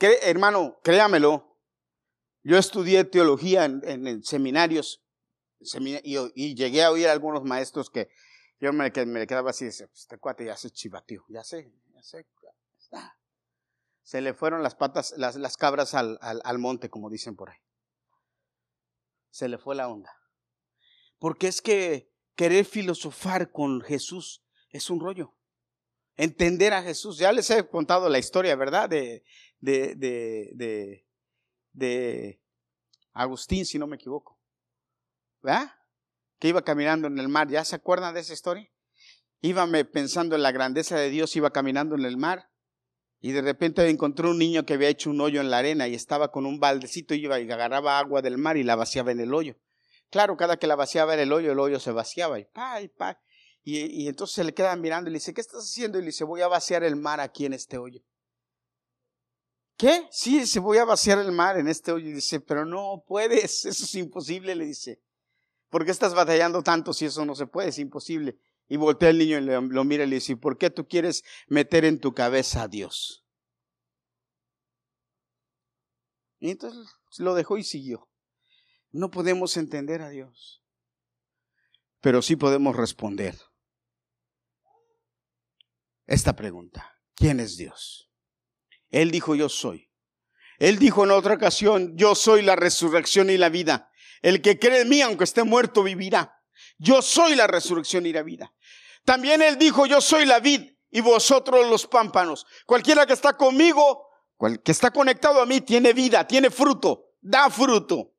hermano, 0.00 0.80
créamelo, 0.82 1.56
yo 2.42 2.58
estudié 2.58 3.04
teología 3.04 3.64
en, 3.64 4.24
seminarios 4.24 5.04
y, 6.34 6.56
llegué 6.56 6.82
a 6.82 6.90
oír 6.90 7.06
a 7.06 7.12
algunos 7.12 7.44
maestros 7.44 7.90
que 7.90 8.08
yo 8.58 8.72
me, 8.72 8.90
quedaba 8.90 9.50
así, 9.50 9.66
pues, 9.66 9.88
este 9.94 10.18
cuate 10.18 10.46
ya 10.46 10.56
se 10.56 10.72
chivateó, 10.72 11.24
ya 11.28 11.44
sé, 11.44 11.72
ya 11.94 12.02
sé, 12.02 12.26
Se 14.02 14.20
le 14.20 14.34
fueron 14.34 14.64
las 14.64 14.74
patas, 14.74 15.14
las, 15.16 15.36
las 15.36 15.56
cabras 15.56 15.94
al, 15.94 16.18
al 16.20 16.58
monte, 16.58 16.90
como 16.90 17.08
dicen 17.08 17.36
por 17.36 17.50
ahí. 17.50 17.58
Se 19.30 19.48
le 19.48 19.58
fue 19.58 19.74
la 19.74 19.88
onda. 19.88 20.12
Porque 21.18 21.48
es 21.48 21.60
que 21.60 22.10
querer 22.34 22.64
filosofar 22.64 23.52
con 23.52 23.80
Jesús 23.82 24.42
es 24.70 24.90
un 24.90 25.00
rollo. 25.00 25.34
Entender 26.16 26.72
a 26.72 26.82
Jesús. 26.82 27.18
Ya 27.18 27.32
les 27.32 27.50
he 27.50 27.66
contado 27.68 28.08
la 28.08 28.18
historia, 28.18 28.56
¿verdad? 28.56 28.88
De, 28.88 29.24
de, 29.58 29.94
de, 29.94 31.06
de, 31.72 32.42
Agustín, 33.12 33.64
si 33.66 33.78
no 33.78 33.86
me 33.86 33.96
equivoco. 33.96 34.38
¿Verdad? 35.42 35.72
Que 36.38 36.48
iba 36.48 36.62
caminando 36.62 37.08
en 37.08 37.18
el 37.18 37.28
mar. 37.28 37.48
¿Ya 37.48 37.64
se 37.64 37.76
acuerdan 37.76 38.14
de 38.14 38.20
esa 38.20 38.32
historia? 38.32 38.70
Iba 39.40 39.66
pensando 39.90 40.36
en 40.36 40.42
la 40.42 40.52
grandeza 40.52 40.98
de 40.98 41.08
Dios, 41.08 41.34
iba 41.36 41.50
caminando 41.50 41.94
en 41.94 42.04
el 42.04 42.16
mar. 42.16 42.49
Y 43.20 43.32
de 43.32 43.42
repente 43.42 43.86
encontró 43.88 44.30
un 44.30 44.38
niño 44.38 44.64
que 44.64 44.74
había 44.74 44.88
hecho 44.88 45.10
un 45.10 45.20
hoyo 45.20 45.40
en 45.40 45.50
la 45.50 45.58
arena 45.58 45.86
y 45.86 45.94
estaba 45.94 46.32
con 46.32 46.46
un 46.46 46.58
baldecito 46.58 47.14
y 47.14 47.24
iba 47.24 47.38
y 47.38 47.50
agarraba 47.50 47.98
agua 47.98 48.22
del 48.22 48.38
mar 48.38 48.56
y 48.56 48.62
la 48.62 48.76
vaciaba 48.76 49.12
en 49.12 49.20
el 49.20 49.34
hoyo. 49.34 49.56
Claro, 50.10 50.36
cada 50.36 50.56
que 50.58 50.66
la 50.66 50.74
vaciaba 50.74 51.14
en 51.14 51.20
el 51.20 51.32
hoyo, 51.32 51.52
el 51.52 51.58
hoyo 51.58 51.78
se 51.78 51.92
vaciaba 51.92 52.38
y 52.38 52.44
pa, 52.46 52.80
y 52.80 52.88
pa. 52.88 53.20
Y, 53.62 54.08
entonces 54.08 54.34
se 54.34 54.44
le 54.44 54.54
queda 54.54 54.74
mirando 54.74 55.10
y 55.10 55.12
le 55.12 55.18
dice, 55.18 55.34
¿qué 55.34 55.40
estás 55.40 55.64
haciendo? 55.64 55.98
Y 55.98 56.00
le 56.00 56.06
dice, 56.06 56.24
voy 56.24 56.40
a 56.40 56.48
vaciar 56.48 56.82
el 56.82 56.96
mar 56.96 57.20
aquí 57.20 57.44
en 57.44 57.52
este 57.52 57.76
hoyo. 57.76 58.00
¿Qué? 59.76 60.08
Sí, 60.10 60.46
se 60.46 60.60
voy 60.60 60.78
a 60.78 60.84
vaciar 60.84 61.18
el 61.18 61.30
mar 61.30 61.58
en 61.58 61.68
este 61.68 61.92
hoyo. 61.92 62.08
Y 62.08 62.12
dice, 62.12 62.40
pero 62.40 62.64
no 62.64 63.04
puedes, 63.06 63.64
eso 63.66 63.84
es 63.84 63.94
imposible, 63.94 64.54
le 64.54 64.64
dice. 64.64 65.00
¿Por 65.68 65.84
qué 65.84 65.90
estás 65.90 66.14
batallando 66.14 66.62
tanto 66.62 66.92
si 66.92 67.04
eso 67.04 67.24
no 67.24 67.34
se 67.34 67.46
puede? 67.46 67.68
Es 67.68 67.78
imposible. 67.78 68.38
Y 68.70 68.76
voltea 68.76 69.10
el 69.10 69.18
niño 69.18 69.38
y 69.38 69.40
lo 69.42 69.84
mira 69.84 70.04
y 70.04 70.06
le 70.06 70.14
dice, 70.14 70.36
¿por 70.36 70.56
qué 70.56 70.70
tú 70.70 70.86
quieres 70.86 71.24
meter 71.48 71.84
en 71.84 71.98
tu 71.98 72.14
cabeza 72.14 72.62
a 72.62 72.68
Dios? 72.68 73.26
Y 76.38 76.52
entonces 76.52 76.88
lo 77.18 77.34
dejó 77.34 77.58
y 77.58 77.64
siguió. 77.64 78.08
No 78.92 79.10
podemos 79.10 79.56
entender 79.56 80.02
a 80.02 80.08
Dios, 80.08 80.62
pero 82.00 82.22
sí 82.22 82.36
podemos 82.36 82.76
responder 82.76 83.36
esta 86.06 86.36
pregunta. 86.36 86.96
¿Quién 87.16 87.40
es 87.40 87.56
Dios? 87.56 88.08
Él 88.90 89.10
dijo, 89.10 89.34
yo 89.34 89.48
soy. 89.48 89.90
Él 90.60 90.78
dijo 90.78 91.02
en 91.02 91.10
otra 91.10 91.34
ocasión, 91.34 91.96
yo 91.96 92.14
soy 92.14 92.42
la 92.42 92.54
resurrección 92.54 93.30
y 93.30 93.36
la 93.36 93.48
vida. 93.48 93.90
El 94.22 94.40
que 94.42 94.60
cree 94.60 94.82
en 94.82 94.88
mí, 94.88 95.00
aunque 95.00 95.24
esté 95.24 95.42
muerto, 95.42 95.82
vivirá. 95.82 96.39
Yo 96.80 97.02
soy 97.02 97.34
la 97.36 97.46
resurrección 97.46 98.06
y 98.06 98.12
la 98.12 98.22
vida. 98.22 98.52
También 99.04 99.42
él 99.42 99.58
dijo, 99.58 99.84
yo 99.84 100.00
soy 100.00 100.24
la 100.24 100.40
vid 100.40 100.72
y 100.90 101.02
vosotros 101.02 101.68
los 101.68 101.86
pámpanos. 101.86 102.46
Cualquiera 102.64 103.04
que 103.04 103.12
está 103.12 103.36
conmigo, 103.36 104.08
que 104.64 104.72
está 104.72 104.90
conectado 104.90 105.42
a 105.42 105.46
mí, 105.46 105.60
tiene 105.60 105.92
vida, 105.92 106.26
tiene 106.26 106.48
fruto, 106.50 107.10
da 107.20 107.50
fruto. 107.50 108.14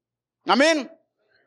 Amén. 0.46 0.92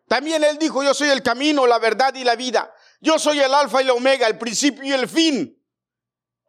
También 0.09 0.43
él 0.43 0.59
dijo, 0.59 0.83
yo 0.83 0.93
soy 0.93 1.09
el 1.11 1.23
camino, 1.23 1.69
la 1.69 1.79
verdad 1.79 2.13
y 2.17 2.25
la 2.25 2.35
vida. 2.35 2.75
Yo 3.01 3.17
soy 3.21 3.39
el 3.39 3.55
alfa 3.55 3.81
y 3.81 3.85
la 3.85 3.93
omega, 3.93 4.27
el 4.27 4.37
principio 4.37 4.83
y 4.83 4.91
el 4.91 5.09
fin. 5.09 5.57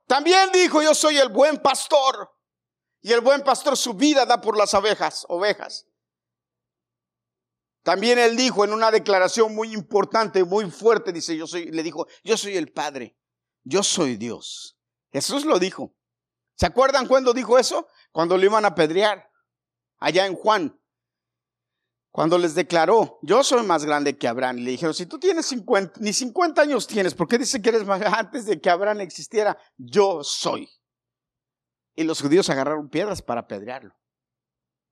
También 0.08 0.51
dijo, 0.51 0.82
yo 0.82 0.95
soy 0.95 1.17
el 1.17 1.30
buen 1.30 1.58
pastor. 1.58 2.32
Y 3.01 3.13
el 3.13 3.21
buen 3.21 3.43
pastor 3.43 3.78
su 3.78 3.93
vida 3.93 4.25
da 4.25 4.41
por 4.41 4.58
las 4.58 4.73
abejas, 4.73 5.28
ovejas. 5.30 5.86
También 7.86 8.17
él 8.17 8.36
dijo 8.36 8.65
en 8.65 8.74
una 8.74 8.89
declaración 8.89 9.54
muy 9.54 9.71
importante, 9.71 10.43
muy 10.43 10.71
fuerte, 10.71 11.13
dice, 11.13 11.38
yo 11.38 11.45
soy, 11.45 11.65
le 11.65 11.84
dijo, 11.84 12.08
yo 12.24 12.36
soy 12.36 12.58
el 12.58 12.71
Padre, 12.71 13.15
yo 13.63 13.84
soy 13.84 14.17
Dios. 14.17 14.76
Jesús 15.13 15.45
lo 15.45 15.60
dijo. 15.60 15.95
¿Se 16.56 16.65
acuerdan 16.65 17.08
cuando 17.08 17.32
dijo 17.32 17.60
eso? 17.60 17.88
Cuando 18.12 18.39
lo 18.39 18.43
iban 18.43 18.65
a 18.65 18.69
apedrear, 18.69 19.30
allá 20.00 20.26
en 20.26 20.34
Juan. 20.34 20.82
Cuando 22.10 22.39
les 22.39 22.56
declaró, 22.56 23.19
yo 23.21 23.43
soy 23.43 23.63
más 23.63 23.86
grande 23.86 24.17
que 24.17 24.28
Abraham. 24.28 24.56
Le 24.56 24.71
dijeron, 24.71 24.95
si 24.95 25.06
tú 25.06 25.19
tienes 25.19 25.45
50, 25.45 26.00
ni 26.00 26.12
50 26.12 26.63
años 26.63 26.88
tienes, 26.88 27.13
¿por 27.13 27.28
qué 27.28 27.38
dice 27.38 27.62
que 27.62 27.69
eres 27.69 27.86
más 27.86 28.02
antes 28.17 28.48
de 28.48 28.60
que 28.60 28.71
Abraham 28.71 29.02
existiera? 29.02 29.60
Yo 29.78 30.24
soy. 30.24 30.67
Y 31.93 32.04
los 32.04 32.19
judíos 32.19 32.50
agarraron 32.50 32.89
piedras 32.89 33.21
para 33.21 33.41
apedrearlo. 33.41 33.95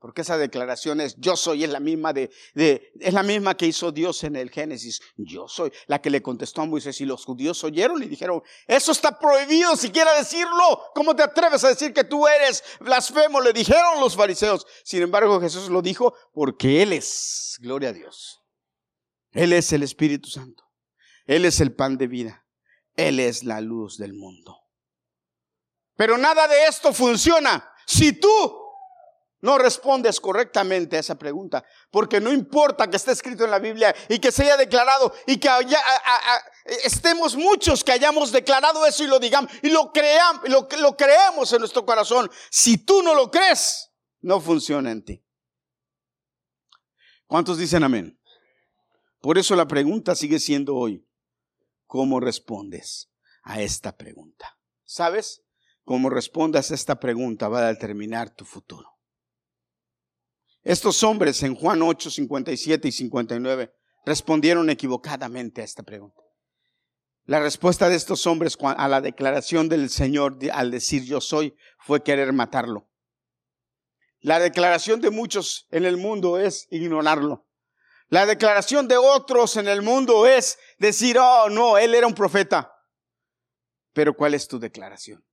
Porque 0.03 0.23
esa 0.23 0.37
declaración 0.37 0.99
es 0.99 1.15
yo 1.17 1.37
soy, 1.37 1.63
es 1.63 1.69
la 1.69 1.79
misma 1.79 2.11
de, 2.11 2.29
es 2.55 3.13
la 3.13 3.23
misma 3.23 3.55
que 3.55 3.67
hizo 3.67 3.89
Dios 3.89 4.25
en 4.25 4.35
el 4.35 4.49
Génesis. 4.49 4.99
Yo 5.15 5.47
soy 5.47 5.71
la 5.87 6.01
que 6.01 6.09
le 6.09 6.21
contestó 6.21 6.61
a 6.61 6.65
Moisés 6.65 6.99
y 6.99 7.05
los 7.05 7.23
judíos 7.23 7.63
oyeron 7.63 8.03
y 8.03 8.07
dijeron, 8.07 8.43
eso 8.67 8.91
está 8.91 9.17
prohibido 9.17 9.77
siquiera 9.77 10.13
decirlo. 10.17 10.91
¿Cómo 10.93 11.15
te 11.15 11.23
atreves 11.23 11.63
a 11.63 11.69
decir 11.69 11.93
que 11.93 12.03
tú 12.03 12.27
eres 12.27 12.61
blasfemo? 12.81 13.39
Le 13.39 13.53
dijeron 13.53 14.01
los 14.01 14.17
fariseos. 14.17 14.67
Sin 14.83 15.03
embargo, 15.03 15.39
Jesús 15.39 15.69
lo 15.69 15.81
dijo 15.81 16.13
porque 16.33 16.83
Él 16.83 16.91
es, 16.91 17.55
gloria 17.61 17.87
a 17.87 17.93
Dios. 17.93 18.41
Él 19.31 19.53
es 19.53 19.71
el 19.71 19.83
Espíritu 19.83 20.27
Santo. 20.27 20.65
Él 21.25 21.45
es 21.45 21.61
el 21.61 21.73
pan 21.73 21.97
de 21.97 22.07
vida. 22.07 22.45
Él 22.97 23.21
es 23.21 23.45
la 23.45 23.61
luz 23.61 23.97
del 23.97 24.13
mundo. 24.15 24.57
Pero 25.95 26.17
nada 26.17 26.45
de 26.49 26.65
esto 26.65 26.91
funciona 26.91 27.71
si 27.85 28.11
tú 28.11 28.62
no 29.43 29.57
respondes 29.57 30.21
correctamente 30.21 30.95
a 30.95 31.01
esa 31.01 31.15
pregunta, 31.15 31.65
porque 31.91 32.21
no 32.21 32.31
importa 32.31 32.89
que 32.89 32.95
esté 32.95 33.11
escrito 33.11 33.43
en 33.43 33.51
la 33.51 33.59
Biblia 33.59 33.93
y 34.07 34.19
que 34.19 34.31
se 34.31 34.43
haya 34.43 34.55
declarado 34.55 35.13
y 35.27 35.35
que 35.35 35.49
estemos 36.85 37.35
muchos 37.35 37.83
que 37.83 37.91
hayamos 37.91 38.31
declarado 38.31 38.85
eso 38.85 39.03
y 39.03 39.07
lo 39.07 39.19
digamos 39.19 39.51
y 39.61 39.69
lo, 39.69 39.91
creamos, 39.91 40.47
lo, 40.79 40.95
creemos 40.95 41.51
en 41.51 41.59
nuestro 41.59 41.85
corazón. 41.85 42.31
Si 42.49 42.77
tú 42.85 43.03
no 43.03 43.13
lo 43.13 43.29
crees, 43.29 43.91
no 44.21 44.39
funciona 44.39 44.91
en 44.91 45.03
ti. 45.03 45.25
¿Cuántos 47.27 47.57
dicen 47.57 47.83
amén? 47.83 48.17
Por 49.19 49.37
eso 49.37 49.57
la 49.57 49.67
pregunta 49.67 50.15
sigue 50.15 50.39
siendo 50.39 50.73
hoy, 50.73 51.05
¿cómo 51.85 52.21
respondes 52.21 53.11
a 53.43 53.61
esta 53.61 53.97
pregunta? 53.97 54.57
¿Sabes? 54.85 55.43
Cómo 55.83 56.09
respondas 56.09 56.71
a 56.71 56.75
esta 56.75 56.97
pregunta 56.97 57.49
va 57.49 57.59
a 57.59 57.73
determinar 57.73 58.33
tu 58.33 58.45
futuro. 58.45 58.92
Estos 60.63 61.03
hombres 61.03 61.43
en 61.43 61.55
Juan 61.55 61.81
8, 61.81 62.09
57 62.09 62.87
y 62.87 62.91
59 62.91 63.73
respondieron 64.05 64.69
equivocadamente 64.69 65.61
a 65.61 65.65
esta 65.65 65.83
pregunta. 65.83 66.21
La 67.25 67.39
respuesta 67.39 67.89
de 67.89 67.95
estos 67.95 68.25
hombres 68.27 68.57
a 68.61 68.87
la 68.87 69.01
declaración 69.01 69.69
del 69.69 69.89
Señor 69.89 70.37
al 70.51 70.71
decir 70.71 71.03
yo 71.03 71.21
soy 71.21 71.55
fue 71.79 72.03
querer 72.03 72.33
matarlo. 72.33 72.89
La 74.19 74.39
declaración 74.39 75.01
de 75.01 75.09
muchos 75.09 75.67
en 75.71 75.85
el 75.85 75.97
mundo 75.97 76.39
es 76.39 76.67
ignorarlo. 76.69 77.45
La 78.07 78.25
declaración 78.25 78.87
de 78.87 78.97
otros 78.97 79.57
en 79.57 79.67
el 79.67 79.81
mundo 79.81 80.27
es 80.27 80.57
decir, 80.77 81.17
oh 81.19 81.49
no, 81.49 81.77
él 81.77 81.95
era 81.95 82.07
un 82.07 82.13
profeta. 82.13 82.73
Pero 83.93 84.15
¿cuál 84.15 84.33
es 84.33 84.47
tu 84.47 84.59
declaración? 84.59 85.25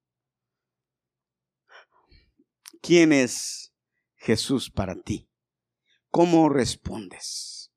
¿Quién 2.81 3.13
es 3.13 3.70
Jesús 4.21 4.71
para 4.71 4.95
ti? 4.97 5.31
¿Cómo 6.11 6.51
respondes? 6.51 7.73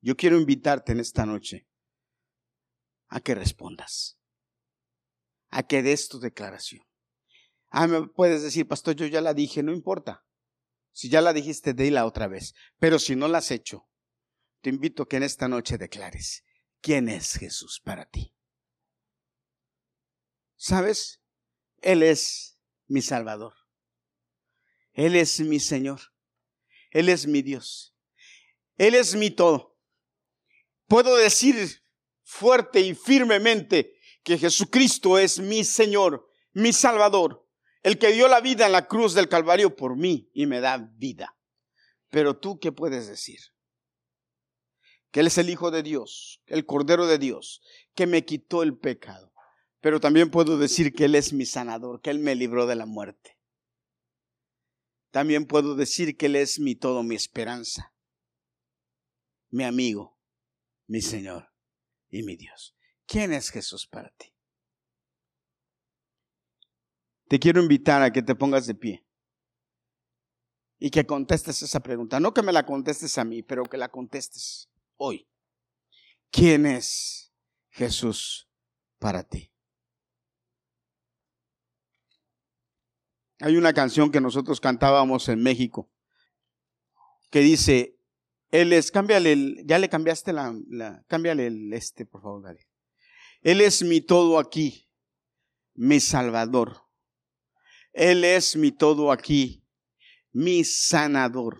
Yo 0.00 0.16
quiero 0.16 0.38
invitarte 0.38 0.92
en 0.92 1.00
esta 1.00 1.26
noche 1.26 1.66
a 3.08 3.20
que 3.20 3.34
respondas, 3.34 4.16
a 5.48 5.64
que 5.64 5.82
des 5.82 6.08
tu 6.08 6.20
declaración. 6.20 6.86
Ah, 7.68 7.88
me 7.88 8.06
puedes 8.06 8.42
decir, 8.42 8.68
pastor, 8.68 8.94
yo 8.94 9.06
ya 9.06 9.20
la 9.20 9.34
dije, 9.34 9.64
no 9.64 9.72
importa. 9.72 10.24
Si 10.92 11.08
ya 11.08 11.20
la 11.20 11.32
dijiste, 11.32 11.74
la 11.90 12.06
otra 12.06 12.28
vez. 12.28 12.54
Pero 12.78 13.00
si 13.00 13.16
no 13.16 13.26
la 13.26 13.38
has 13.38 13.50
hecho, 13.50 13.88
te 14.60 14.70
invito 14.70 15.02
a 15.02 15.08
que 15.08 15.16
en 15.16 15.24
esta 15.24 15.48
noche 15.48 15.78
declares 15.78 16.44
quién 16.80 17.08
es 17.08 17.34
Jesús 17.34 17.80
para 17.84 18.06
ti. 18.06 18.32
¿Sabes? 20.54 21.20
Él 21.82 22.04
es 22.04 22.60
mi 22.86 23.02
Salvador. 23.02 23.65
Él 24.96 25.14
es 25.14 25.40
mi 25.40 25.60
Señor. 25.60 26.00
Él 26.90 27.10
es 27.10 27.26
mi 27.26 27.42
Dios. 27.42 27.94
Él 28.78 28.94
es 28.94 29.14
mi 29.14 29.30
todo. 29.30 29.78
Puedo 30.88 31.16
decir 31.16 31.84
fuerte 32.24 32.80
y 32.80 32.94
firmemente 32.94 34.00
que 34.24 34.38
Jesucristo 34.38 35.18
es 35.18 35.38
mi 35.38 35.64
Señor, 35.64 36.26
mi 36.52 36.72
Salvador, 36.72 37.46
el 37.82 37.98
que 37.98 38.12
dio 38.12 38.26
la 38.26 38.40
vida 38.40 38.64
en 38.66 38.72
la 38.72 38.88
cruz 38.88 39.12
del 39.12 39.28
Calvario 39.28 39.76
por 39.76 39.96
mí 39.96 40.30
y 40.32 40.46
me 40.46 40.60
da 40.60 40.78
vida. 40.78 41.36
Pero 42.08 42.38
tú, 42.38 42.58
¿qué 42.58 42.72
puedes 42.72 43.06
decir? 43.06 43.40
Que 45.10 45.20
Él 45.20 45.26
es 45.26 45.36
el 45.36 45.50
Hijo 45.50 45.70
de 45.70 45.82
Dios, 45.82 46.42
el 46.46 46.64
Cordero 46.64 47.06
de 47.06 47.18
Dios, 47.18 47.60
que 47.94 48.06
me 48.06 48.24
quitó 48.24 48.62
el 48.62 48.78
pecado. 48.78 49.32
Pero 49.80 50.00
también 50.00 50.30
puedo 50.30 50.56
decir 50.56 50.94
que 50.94 51.04
Él 51.04 51.14
es 51.16 51.34
mi 51.34 51.44
sanador, 51.44 52.00
que 52.00 52.08
Él 52.08 52.18
me 52.18 52.34
libró 52.34 52.66
de 52.66 52.76
la 52.76 52.86
muerte. 52.86 53.35
También 55.16 55.46
puedo 55.46 55.74
decir 55.74 56.14
que 56.18 56.26
Él 56.26 56.36
es 56.36 56.60
mi 56.60 56.74
todo, 56.74 57.02
mi 57.02 57.14
esperanza, 57.14 57.94
mi 59.48 59.64
amigo, 59.64 60.20
mi 60.86 61.00
Señor 61.00 61.50
y 62.10 62.22
mi 62.22 62.36
Dios. 62.36 62.76
¿Quién 63.06 63.32
es 63.32 63.48
Jesús 63.48 63.86
para 63.86 64.10
ti? 64.10 64.34
Te 67.28 67.38
quiero 67.38 67.62
invitar 67.62 68.02
a 68.02 68.12
que 68.12 68.20
te 68.20 68.34
pongas 68.34 68.66
de 68.66 68.74
pie 68.74 69.06
y 70.78 70.90
que 70.90 71.06
contestes 71.06 71.62
esa 71.62 71.80
pregunta. 71.80 72.20
No 72.20 72.34
que 72.34 72.42
me 72.42 72.52
la 72.52 72.66
contestes 72.66 73.16
a 73.16 73.24
mí, 73.24 73.42
pero 73.42 73.62
que 73.62 73.78
la 73.78 73.88
contestes 73.88 74.68
hoy. 74.98 75.26
¿Quién 76.30 76.66
es 76.66 77.32
Jesús 77.70 78.50
para 78.98 79.26
ti? 79.26 79.50
Hay 83.40 83.56
una 83.56 83.72
canción 83.72 84.10
que 84.10 84.20
nosotros 84.20 84.60
cantábamos 84.60 85.28
en 85.28 85.42
México 85.42 85.90
que 87.30 87.40
dice, 87.40 87.98
Él 88.50 88.72
es, 88.72 88.90
cámbiale, 88.90 89.32
el, 89.32 89.62
ya 89.66 89.78
le 89.78 89.88
cambiaste 89.88 90.32
la, 90.32 90.54
la, 90.68 91.04
cámbiale 91.08 91.48
el 91.48 91.72
este, 91.72 92.06
por 92.06 92.22
favor, 92.22 92.42
Gary. 92.42 92.66
Él 93.42 93.60
es 93.60 93.82
mi 93.82 94.00
todo 94.00 94.38
aquí, 94.38 94.88
mi 95.74 96.00
Salvador. 96.00 96.82
Él 97.92 98.24
es 98.24 98.56
mi 98.56 98.72
todo 98.72 99.10
aquí, 99.10 99.64
mi 100.32 100.64
sanador. 100.64 101.58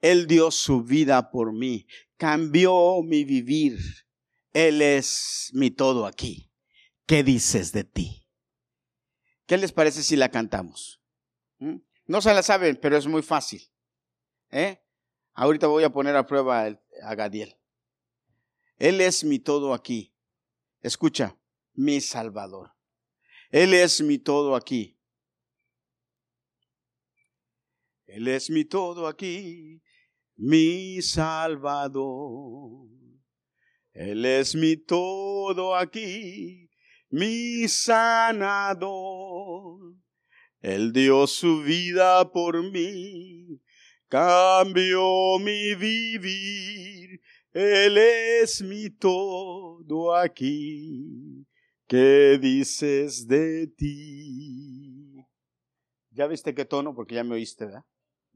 Él 0.00 0.26
dio 0.26 0.50
su 0.50 0.82
vida 0.82 1.30
por 1.30 1.52
mí, 1.52 1.86
cambió 2.16 3.02
mi 3.02 3.24
vivir. 3.24 3.78
Él 4.52 4.82
es 4.82 5.50
mi 5.52 5.70
todo 5.70 6.06
aquí. 6.06 6.50
¿Qué 7.06 7.22
dices 7.22 7.72
de 7.72 7.84
ti? 7.84 8.27
¿Qué 9.48 9.56
les 9.56 9.72
parece 9.72 10.02
si 10.02 10.14
la 10.14 10.28
cantamos? 10.28 11.00
¿Mm? 11.58 11.76
No 12.06 12.20
se 12.20 12.34
la 12.34 12.42
saben, 12.42 12.78
pero 12.80 12.98
es 12.98 13.06
muy 13.06 13.22
fácil. 13.22 13.62
¿Eh? 14.50 14.78
Ahorita 15.32 15.66
voy 15.66 15.84
a 15.84 15.90
poner 15.90 16.14
a 16.16 16.26
prueba 16.26 16.66
a 17.02 17.14
Gadiel. 17.14 17.56
Él 18.76 19.00
es 19.00 19.24
mi 19.24 19.38
todo 19.38 19.72
aquí. 19.72 20.14
Escucha, 20.82 21.38
mi 21.72 22.02
Salvador. 22.02 22.74
Él 23.50 23.72
es 23.72 24.02
mi 24.02 24.18
todo 24.18 24.54
aquí. 24.54 24.98
Él 28.04 28.28
es 28.28 28.50
mi 28.50 28.66
todo 28.66 29.06
aquí, 29.06 29.82
mi 30.36 31.00
Salvador. 31.00 32.86
Él 33.94 34.26
es 34.26 34.54
mi 34.54 34.76
todo 34.76 35.74
aquí, 35.74 36.68
mi 37.10 37.66
sanador. 37.68 39.27
Él 40.60 40.92
dio 40.92 41.26
su 41.26 41.62
vida 41.62 42.30
por 42.32 42.62
mí, 42.70 43.60
cambió 44.08 45.38
mi 45.38 45.74
vivir. 45.74 47.20
Él 47.52 47.98
es 47.98 48.62
mi 48.62 48.90
todo 48.90 50.14
aquí. 50.14 51.46
¿Qué 51.86 52.38
dices 52.40 53.26
de 53.26 53.68
ti? 53.68 55.24
¿Ya 56.10 56.26
viste 56.26 56.54
qué 56.54 56.64
tono? 56.64 56.94
Porque 56.94 57.14
ya 57.14 57.24
me 57.24 57.34
oíste, 57.34 57.64
¿verdad? 57.64 57.84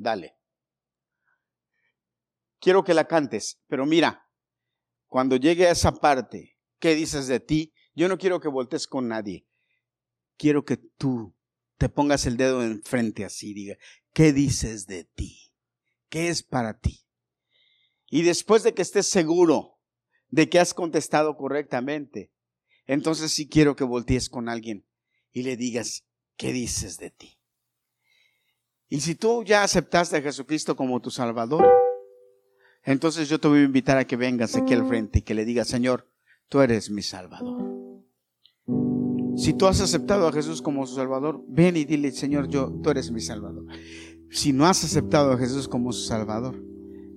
dale. 0.02 0.37
Quiero 2.61 2.85
que 2.85 2.94
la 2.94 3.06
cantes, 3.06 3.61
pero 3.66 3.87
mira, 3.87 4.28
cuando 5.06 5.37
llegue 5.37 5.66
a 5.66 5.72
esa 5.72 5.92
parte, 5.92 6.56
¿qué 6.78 6.94
dices 6.94 7.26
de 7.26 7.40
ti? 7.40 7.72
Yo 7.94 8.08
no 8.08 8.18
quiero 8.18 8.40
que 8.40 8.48
voltees 8.48 8.87
con 8.87 9.08
nadie. 9.08 9.46
Quiero 10.37 10.64
que 10.64 10.76
tú 10.76 11.35
te 11.83 11.88
pongas 11.88 12.27
el 12.27 12.37
dedo 12.37 12.62
enfrente 12.62 13.25
así 13.25 13.51
y 13.51 13.55
diga, 13.55 13.77
¿qué 14.12 14.33
dices 14.33 14.87
de 14.87 15.03
ti? 15.03 15.51
¿Qué 16.09 16.29
es 16.29 16.45
para 16.45 16.79
ti? 16.79 17.09
Y 18.09 18.23
después 18.23 18.62
de 18.62 18.73
que 18.73 18.83
estés 18.83 19.09
seguro 19.09 19.81
de 20.29 20.49
que 20.49 20.61
has 20.61 20.75
contestado 20.75 21.37
correctamente, 21.37 22.31
entonces 22.87 23.33
sí 23.33 23.49
quiero 23.49 23.75
que 23.75 23.83
voltees 23.83 24.29
con 24.29 24.49
alguien 24.49 24.87
y 25.33 25.42
le 25.42 25.57
digas, 25.57 26.07
¿qué 26.37 26.53
dices 26.53 26.99
de 26.99 27.11
ti? 27.11 27.40
Y 28.88 29.01
si 29.01 29.16
tú 29.16 29.42
ya 29.42 29.64
aceptaste 29.64 30.18
a 30.18 30.23
Jesucristo 30.23 30.77
como 30.77 31.03
tu 31.03 31.11
Salvador, 31.11 31.68
entonces 32.85 33.29
yo 33.29 33.40
te 33.40 33.49
voy 33.49 33.59
a 33.59 33.64
invitar 33.64 33.99
a 33.99 34.07
que 34.07 34.14
vengas 34.14 34.55
aquí 34.55 34.73
al 34.73 34.87
frente 34.87 35.18
y 35.18 35.23
que 35.23 35.35
le 35.35 35.45
digas, 35.45 35.66
Señor, 35.66 36.09
tú 36.49 36.61
eres 36.61 36.90
mi 36.90 37.03
Salvador. 37.03 37.71
Si 39.37 39.55
tú 39.55 39.66
has 39.66 39.81
aceptado 39.81 40.29
a 40.29 40.33
Jesús 40.33 40.61
como 40.61 40.87
su 40.87 40.95
Salvador, 40.95 41.42
ven 41.49 41.77
y 41.77 41.85
dile, 41.85 42.12
Señor, 42.12 42.49
yo, 42.49 42.71
tú 42.83 42.90
eres 42.90 43.11
mi 43.11 43.21
Salvador. 43.21 43.66
Si 44.31 44.53
no 44.53 44.66
has 44.66 44.85
aceptado 44.85 45.33
a 45.33 45.38
Jesús 45.38 45.68
como 45.68 45.92
su 45.92 46.03
Salvador, 46.03 46.62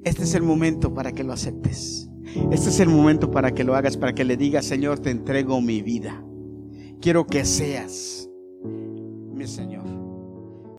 este 0.04 0.23
es 0.23 0.34
el 0.36 0.43
momento 0.43 0.93
para 0.93 1.12
que 1.12 1.23
lo 1.23 1.34
aceptes. 1.34 2.10
Este 2.51 2.69
es 2.69 2.80
el 2.80 2.89
momento 2.89 3.32
para 3.32 3.54
que 3.54 3.63
lo 3.63 3.75
hagas, 3.75 3.97
para 3.97 4.13
que 4.13 4.23
le 4.23 4.38
digas, 4.38 4.65
Señor, 4.65 4.99
te 4.99 5.10
entrego 5.10 5.62
mi 5.62 5.82
vida. 5.82 6.23
Quiero 7.01 7.25
que 7.25 7.45
seas 7.45 8.30
mi 8.63 9.47
Señor. 9.47 9.84